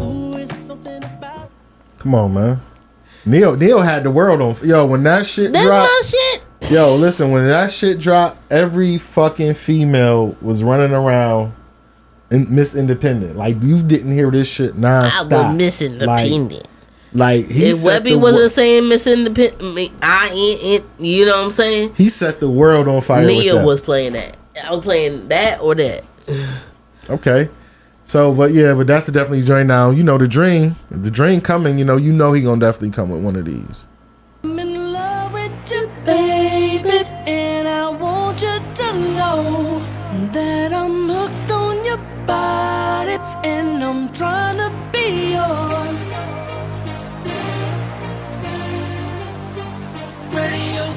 [0.00, 1.50] Ooh, it's something about.
[1.98, 2.60] Come on, man.
[3.24, 5.88] Neil Neil had the world on yo when that shit That's dropped.
[6.70, 11.54] Yo, listen, when that shit dropped, every fucking female was running around
[12.30, 13.36] in Miss Independent.
[13.36, 15.10] Like you didn't hear this shit nah.
[15.12, 16.52] I was Miss Independent.
[16.52, 21.44] Like, like he if Webby wasn't wor- saying Miss Independent, I ain't, you know what
[21.46, 21.94] I'm saying?
[21.94, 23.26] he set the world on fire.
[23.26, 24.36] with Nia was playing that.
[24.64, 26.04] I was playing that or that.
[27.10, 27.48] Okay.
[28.04, 29.90] So, but yeah, but that's a definitely joint now.
[29.90, 33.10] You know, the dream, the dream coming, you know, you know he gonna definitely come
[33.10, 33.86] with one of these.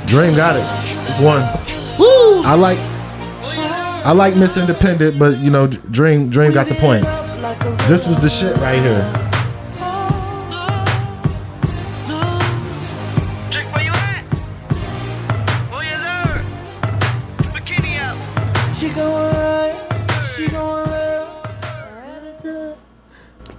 [0.08, 0.66] Dream got it.
[1.10, 1.42] It's one.
[1.98, 2.44] Woo!
[2.44, 2.78] I like
[4.06, 7.04] I like Miss Independent, but you know, Dream Dream got the point.
[7.88, 9.22] This was the shit right here.
[18.76, 19.76] She going
[20.36, 21.26] she going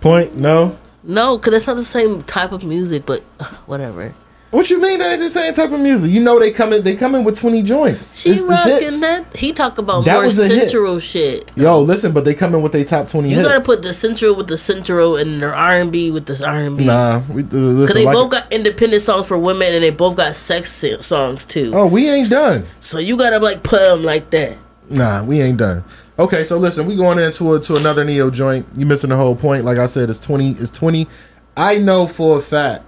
[0.01, 0.39] Point?
[0.39, 0.79] No.
[1.03, 3.23] No, because it's not the same type of music, but
[3.67, 4.15] whatever.
[4.53, 6.11] What you mean that ain't the same type of music?
[6.11, 8.19] You know they coming they coming with twenty joints.
[8.21, 9.37] She It's- rocking that.
[9.37, 10.71] He talk about That more was a hit.
[10.71, 11.53] central shit.
[11.57, 13.49] Yo, listen, but they coming with their top twenty You hits.
[13.49, 16.59] gotta put the central with the central and the R and B with the R
[16.59, 16.85] and B.
[16.85, 20.17] Nah, we uh, Because they like- both got independent songs for women and they both
[20.17, 21.73] got sex songs too.
[21.75, 22.67] oh, we ain't done.
[22.81, 24.57] So you gotta like put them like that.
[24.89, 25.85] Nah, we ain't done.
[26.19, 28.67] Okay, so listen, we going into a, to another Ne-Yo joint.
[28.75, 29.65] You missing the whole point.
[29.67, 30.53] Like I said, it's twenty.
[30.53, 31.09] It's twenty.
[31.57, 32.85] I know for a fact.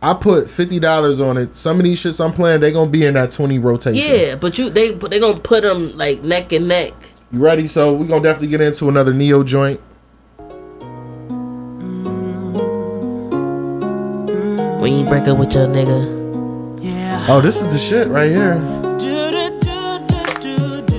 [0.00, 1.56] I put fifty dollars on it.
[1.56, 3.94] Some of these shits I'm playing, they gonna be in that twenty rotation.
[3.96, 6.92] Yeah, but you they but they gonna put them like neck and neck.
[7.32, 7.66] You ready?
[7.66, 9.80] So we gonna definitely get into another Ne-Yo joint.
[14.80, 16.82] When you break up with your nigga.
[16.82, 17.26] Yeah.
[17.28, 18.54] Oh, this is the shit right here.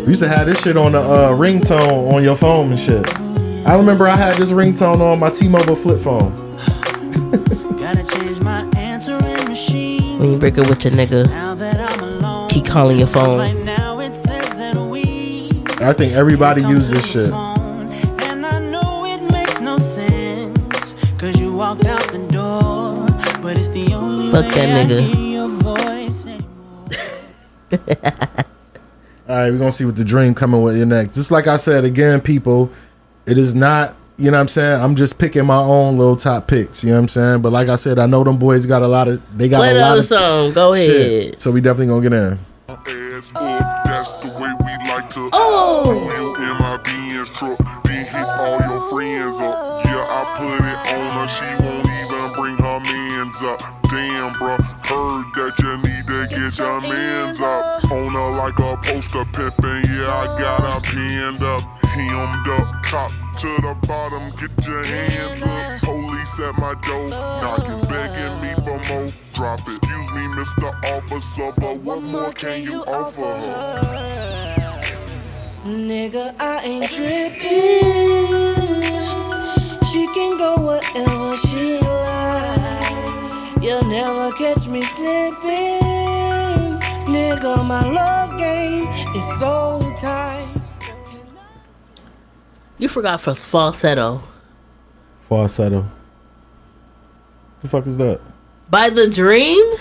[0.01, 3.07] We used to have this shit on the uh, ringtone on your phone and shit.
[3.65, 6.55] I remember I had this ringtone on my T-Mobile flip phone.
[7.79, 8.78] Gotta change my answering machine.
[10.19, 11.29] When you break up with your nigga,
[12.49, 13.39] keep calling your phone.
[15.81, 17.29] I think everybody uses this shit.
[17.29, 17.69] Fuck
[24.55, 24.99] that nigga.
[29.29, 31.15] All right, we're gonna see what The-Dream coming with you next.
[31.15, 32.69] Just like I said again, people,
[33.25, 34.81] it is not you know what I'm saying?
[34.81, 36.83] I'm just picking my own little top picks.
[36.83, 37.41] You know what I'm saying?
[37.41, 39.21] But like I said, I know them boys got a lot of.
[39.37, 40.51] They got Play a the lot other of song.
[40.53, 41.23] Go shit.
[41.23, 41.39] ahead.
[41.41, 42.39] So we definitely gonna get in.
[42.67, 45.83] That's the way we like to Oh.
[45.91, 47.57] you in my Benz truck.
[47.85, 49.85] Then hit all your friends up.
[49.85, 51.27] Yeah, I put it on her.
[51.27, 53.59] She won't even bring her mans up.
[53.89, 54.55] Damn, bro.
[54.85, 57.89] Heard that you need to get your mans up.
[57.91, 59.85] On her like a poster pimpin'.
[59.87, 61.61] Yeah, I got her pinned up.
[61.93, 62.83] Hemmed up.
[62.83, 64.31] Top to the bottom.
[64.37, 65.81] Get your hands up.
[65.81, 67.09] Police at my door.
[67.09, 69.09] Knocking, begging me for more.
[69.33, 69.77] Drop it.
[69.77, 70.71] Excuse me, Mr.
[70.97, 73.81] Officer, but what more can you offer her?
[75.65, 77.83] Nigga, I ain't tripping.
[79.91, 82.89] She can go wherever she like.
[83.61, 86.79] You'll never catch me slipping.
[87.05, 90.48] Nigga, my love game is so tight.
[92.79, 94.23] You forgot for falsetto.
[95.27, 95.85] Falsetto.
[97.61, 98.21] The fuck is that?
[98.69, 99.75] By The-Dream?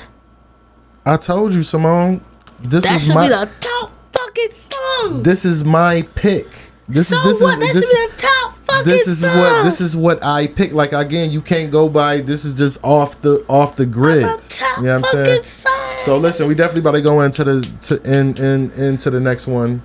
[1.07, 2.25] I told you, Simone.
[2.61, 3.29] This that is should my.
[3.29, 5.23] be the top fucking song.
[5.23, 6.47] this is my pick.
[6.89, 7.59] This so is this what?
[7.63, 9.39] is that this, should be the top fucking this is song.
[9.39, 10.73] what this is what I pick.
[10.73, 12.21] Like again, you can't go by.
[12.21, 14.23] This is just off the off the grid.
[14.79, 15.45] You know what I'm saying?
[16.05, 19.47] So listen, we definitely about to go into the to in in into the next
[19.47, 19.83] one.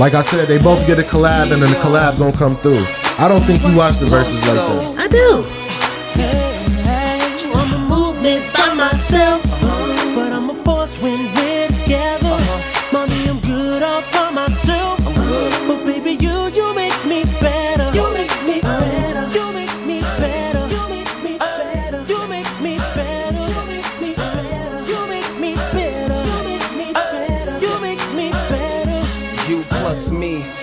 [0.00, 2.86] Like I said, they both get a collab, and then the collab gonna come through.
[3.18, 4.98] I don't think you watch the verses like that.
[4.98, 5.59] I do.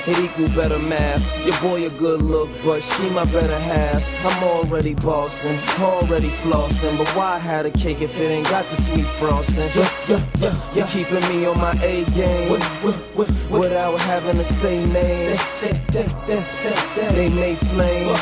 [0.08, 1.24] It equal better math.
[1.46, 4.02] Your boy a good look, but she my better half.
[4.26, 6.98] I'm already bossing, already flossing.
[6.98, 9.70] But why have a cake if it ain't got the sweet frosting?
[9.76, 10.88] Yeah, yeah, yeah, yeah.
[10.88, 12.50] Keeping me on my A game
[13.50, 15.38] without having to say name.
[17.12, 18.16] They may flame,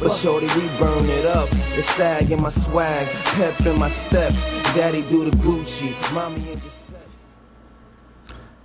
[0.00, 1.50] but shorty, we burn it up.
[1.50, 4.32] The sag in my swag, pep in my step.
[4.74, 6.81] Daddy do the Gucci, mommy in just.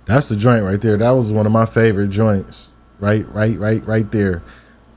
[0.08, 0.96] That's the joint right there.
[0.96, 2.70] That was one of my favorite joints.
[2.98, 4.42] Right, right, right, right there.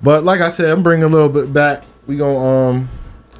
[0.01, 1.83] But like I said, I'm bringing a little bit back.
[2.07, 2.89] We gonna um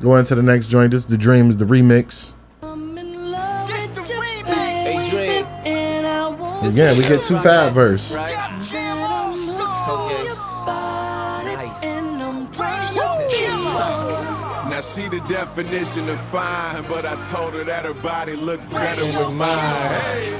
[0.02, 0.92] go into the next joint.
[0.92, 2.34] This is the Dreams, the remix.
[6.64, 8.14] Again, we get two fat verse.
[8.14, 8.31] Now
[15.32, 20.40] definition of fine, but I told her that her body looks better with mine.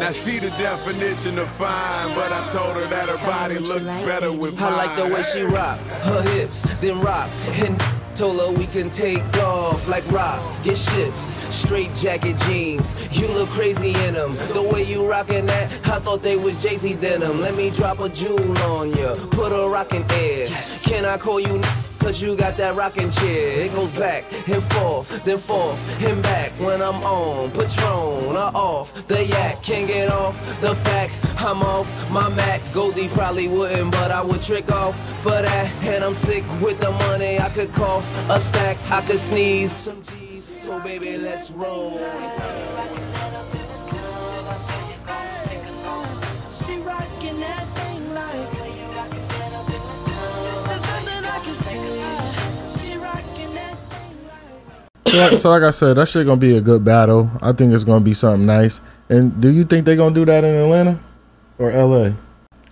[0.00, 4.32] Now she the definition of fine, but I told her that her body looks better
[4.32, 4.72] with mine.
[4.72, 7.80] I like the way she rock her hips, then rock and
[8.14, 11.22] Told her we can take off like rock, get ships,
[11.54, 12.94] straight jacket jeans.
[13.18, 14.34] You look crazy in them.
[14.52, 17.40] The way you rockin' that, I thought they was Jay-Z denim.
[17.40, 20.46] Let me drop a jewel on ya, put a rockin' air.
[20.82, 21.62] Can I call you?
[22.02, 23.64] Cause you got that rocking chair.
[23.64, 26.50] It goes back and forth, then forth and back.
[26.58, 31.86] When I'm on Patron or off the yak, can't get off the fact I'm off
[32.10, 32.60] my Mac.
[32.72, 35.72] Goldie probably wouldn't, but I would trick off for that.
[35.84, 37.38] And I'm sick with the money.
[37.38, 40.52] I could cough a stack, I could sneeze some G's.
[40.62, 42.00] So baby, let's roll.
[55.12, 57.30] So like, so like I said, that shit gonna be a good battle.
[57.42, 58.80] I think it's gonna be something nice.
[59.10, 60.98] And do you think they gonna do that in Atlanta
[61.58, 62.12] or LA?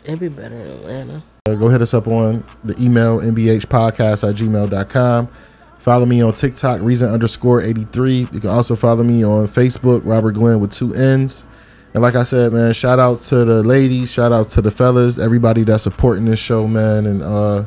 [0.04, 1.22] It'd be better in Atlanta.
[1.46, 5.28] Uh, go hit us up on the email nbhpodcast at gmail.com.
[5.80, 8.20] Follow me on TikTok, reason underscore 83.
[8.32, 11.44] You can also follow me on Facebook, Robert Glenn with two N's.
[11.92, 15.18] And like I said, man, shout out to the ladies, shout out to the fellas,
[15.18, 17.04] everybody that's supporting this show, man.
[17.04, 17.64] And uh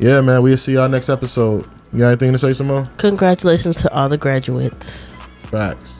[0.00, 1.68] yeah, man, we'll see y'all next episode.
[1.92, 2.88] You got anything to say, Simone?
[2.96, 5.14] Congratulations to all the graduates.
[5.44, 5.98] Facts.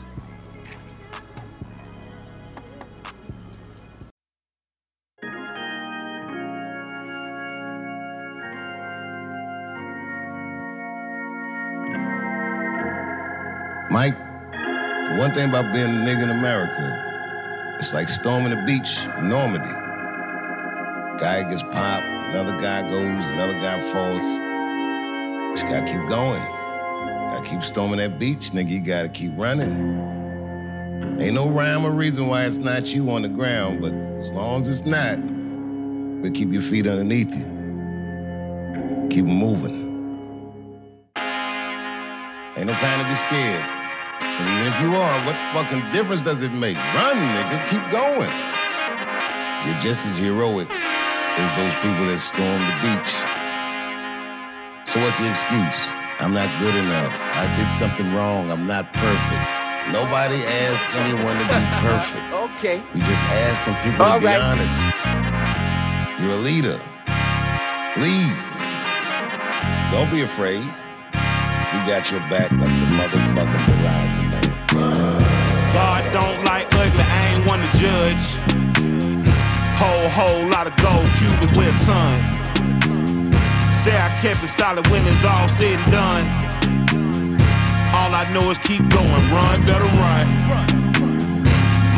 [13.91, 19.05] Mike, the one thing about being a nigga in America, it's like storming the beach
[19.19, 19.69] in Normandy.
[21.19, 24.62] Guy gets popped, another guy goes, another guy falls.
[25.55, 26.41] Just gotta keep going.
[26.41, 28.69] Gotta keep storming that beach, nigga.
[28.69, 30.11] You gotta keep running.
[31.19, 34.61] Ain't no rhyme or reason why it's not you on the ground, but as long
[34.61, 35.17] as it's not,
[36.23, 37.45] but keep your feet underneath you.
[39.11, 39.83] Keep moving.
[42.57, 43.63] Ain't no time to be scared.
[44.21, 46.77] And even if you are, what fucking difference does it make?
[46.77, 47.63] Run, nigga.
[47.69, 48.31] Keep going.
[49.67, 53.32] You're just as heroic as those people that stormed the beach.
[54.93, 55.89] So what's the excuse?
[56.19, 57.17] I'm not good enough.
[57.33, 58.51] I did something wrong.
[58.51, 59.41] I'm not perfect.
[59.89, 60.37] Nobody
[60.69, 62.31] asked anyone to be perfect.
[62.31, 62.83] Okay.
[62.93, 64.85] We just asking people All to be honest.
[66.21, 66.77] You're a leader.
[67.97, 68.37] Lead.
[69.89, 70.61] Don't be afraid.
[70.61, 75.19] We got your back like the motherfucking Verizon man.
[75.73, 78.37] God don't like ugly, I ain't one to judge.
[79.73, 82.42] Whole, whole lot of gold Cubans with a ton.
[83.83, 86.25] Say I kept it solid when it's all said and done.
[87.91, 90.23] All I know is keep going, run, better run.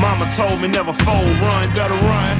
[0.01, 2.35] Mama told me never fold, run, better run.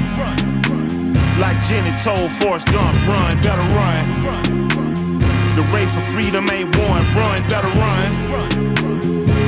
[1.38, 4.02] Like Jenny told Forrest Gump, run, better run.
[5.54, 8.10] The race for freedom ain't won, run, better run.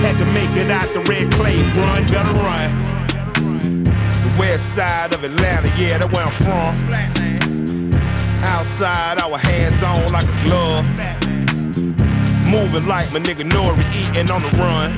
[0.06, 2.70] Had to make it out the red clay, run, better run.
[4.14, 7.27] The west side of Atlanta, yeah, that's where I'm from.
[8.48, 10.84] Outside, our hands on like a glove.
[12.50, 14.90] Moving like my nigga Nori, eating on the run.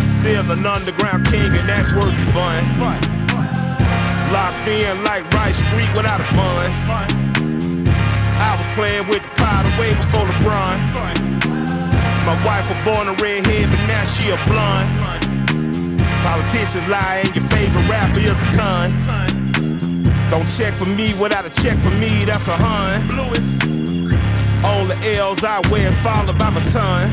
[0.00, 2.64] Still an underground king, and that's worth the bun.
[4.32, 6.72] Locked in like Rice Street without a bun.
[8.40, 10.78] I was playing with the powder way before LeBron.
[12.24, 14.88] My wife was born a redhead, but now she a blonde.
[16.24, 19.25] Politicians lie, and your favorite rapper is a con.
[20.28, 23.00] Don't check for me without a check for me, that's a hun.
[24.64, 27.10] All the L's I wear is followed by my ton.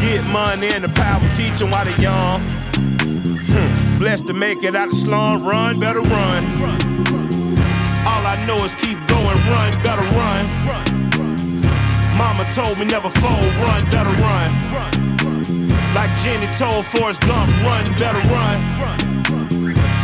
[0.00, 2.40] Get money and the power teach 'em while they young.
[3.52, 3.98] Hmm.
[3.98, 6.42] Blessed to make it out the slum, run, better run.
[8.06, 10.44] All I know is keep going, run, better run.
[12.16, 14.50] Mama told me never fold, run, better run.
[15.94, 19.01] Like Jenny told Forrest Gump, run, better run.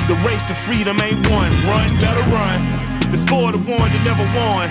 [0.08, 2.64] The race to freedom ain't won, run, better run.
[3.10, 4.68] This for the one that never won.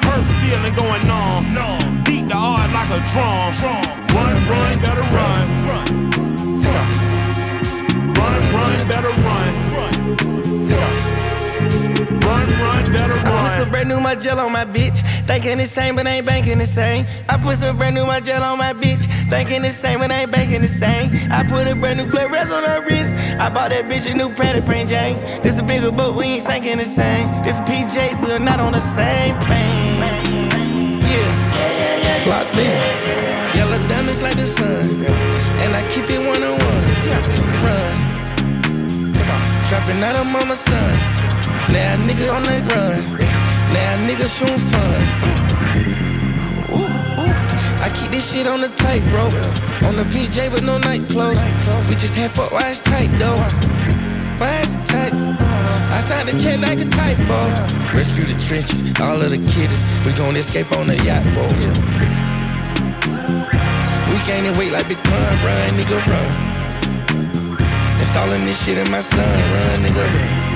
[0.00, 2.02] Hurt feeling going on.
[2.02, 3.52] Beat the heart like a drum.
[4.16, 5.44] Run, run, better run.
[8.16, 9.70] Run, run, better run.
[12.22, 13.58] Run, run, better I put run.
[13.60, 14.98] some brand new my gel on my bitch.
[15.26, 17.06] Thinking the same, but ain't banking the same.
[17.28, 19.04] I put some brand new my gel on my bitch.
[19.30, 21.10] Thinking the same, but ain't banking the same.
[21.30, 23.12] I put a brand new Flores on her wrist.
[23.40, 25.16] I bought that bitch a new Pratt Print Jane.
[25.42, 27.26] This a bigger boat, we ain't sinking the same.
[27.42, 31.00] This a PJ, we're not on the same plane.
[31.06, 33.56] Yeah, locked in.
[33.56, 35.06] Yellow diamonds like the sun.
[35.62, 36.84] And I keep it one on one.
[37.64, 38.10] Run.
[39.68, 41.19] Trapping out of mama's son.
[41.72, 42.98] Now nigga on the run.
[43.72, 45.00] Now nigga shooting fun.
[47.80, 49.34] I keep this shit on the tightrope.
[49.86, 51.40] On the PJ with no night clothes.
[51.88, 53.40] We just had why it's tight though.
[54.38, 55.14] Why tight?
[55.92, 57.38] I signed a check like a typo.
[57.96, 59.82] Rescue the trenches, all of the kiddies.
[60.04, 61.54] We gon' escape on the yacht boat.
[64.10, 66.30] We gaining weight like Big Pun, run, nigga, run.
[68.00, 70.49] Installing this shit in my son, run, nigga, run.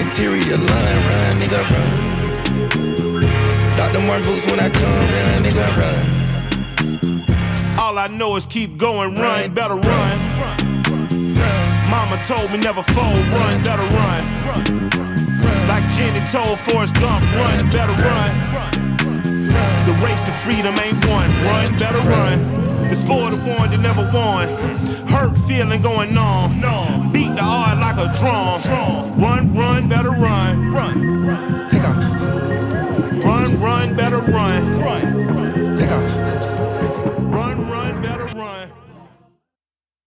[0.00, 1.96] Interior line, run, nigga, run.
[3.76, 4.00] Dr.
[4.06, 6.04] Martin boots when I come, run, nigga, run.
[7.78, 10.18] All I know is keep going, run, better run.
[11.90, 14.22] Mama told me never fold, run, better run.
[15.68, 18.30] Like Jenny told Forrest Gump, run, better run.
[19.84, 22.69] The race to freedom ain't won, run, better run.
[22.92, 24.48] It's for the one you never won.
[25.06, 26.60] Hurt feeling going on.
[26.60, 27.08] No.
[27.12, 28.60] Beat the art like a drum.
[28.60, 29.20] drum.
[29.20, 30.72] Run, run, better run.
[30.72, 31.70] Run, run.
[31.70, 33.24] Take off.
[33.24, 34.80] Run, run, better run.
[34.80, 35.26] Run.
[35.26, 35.49] run.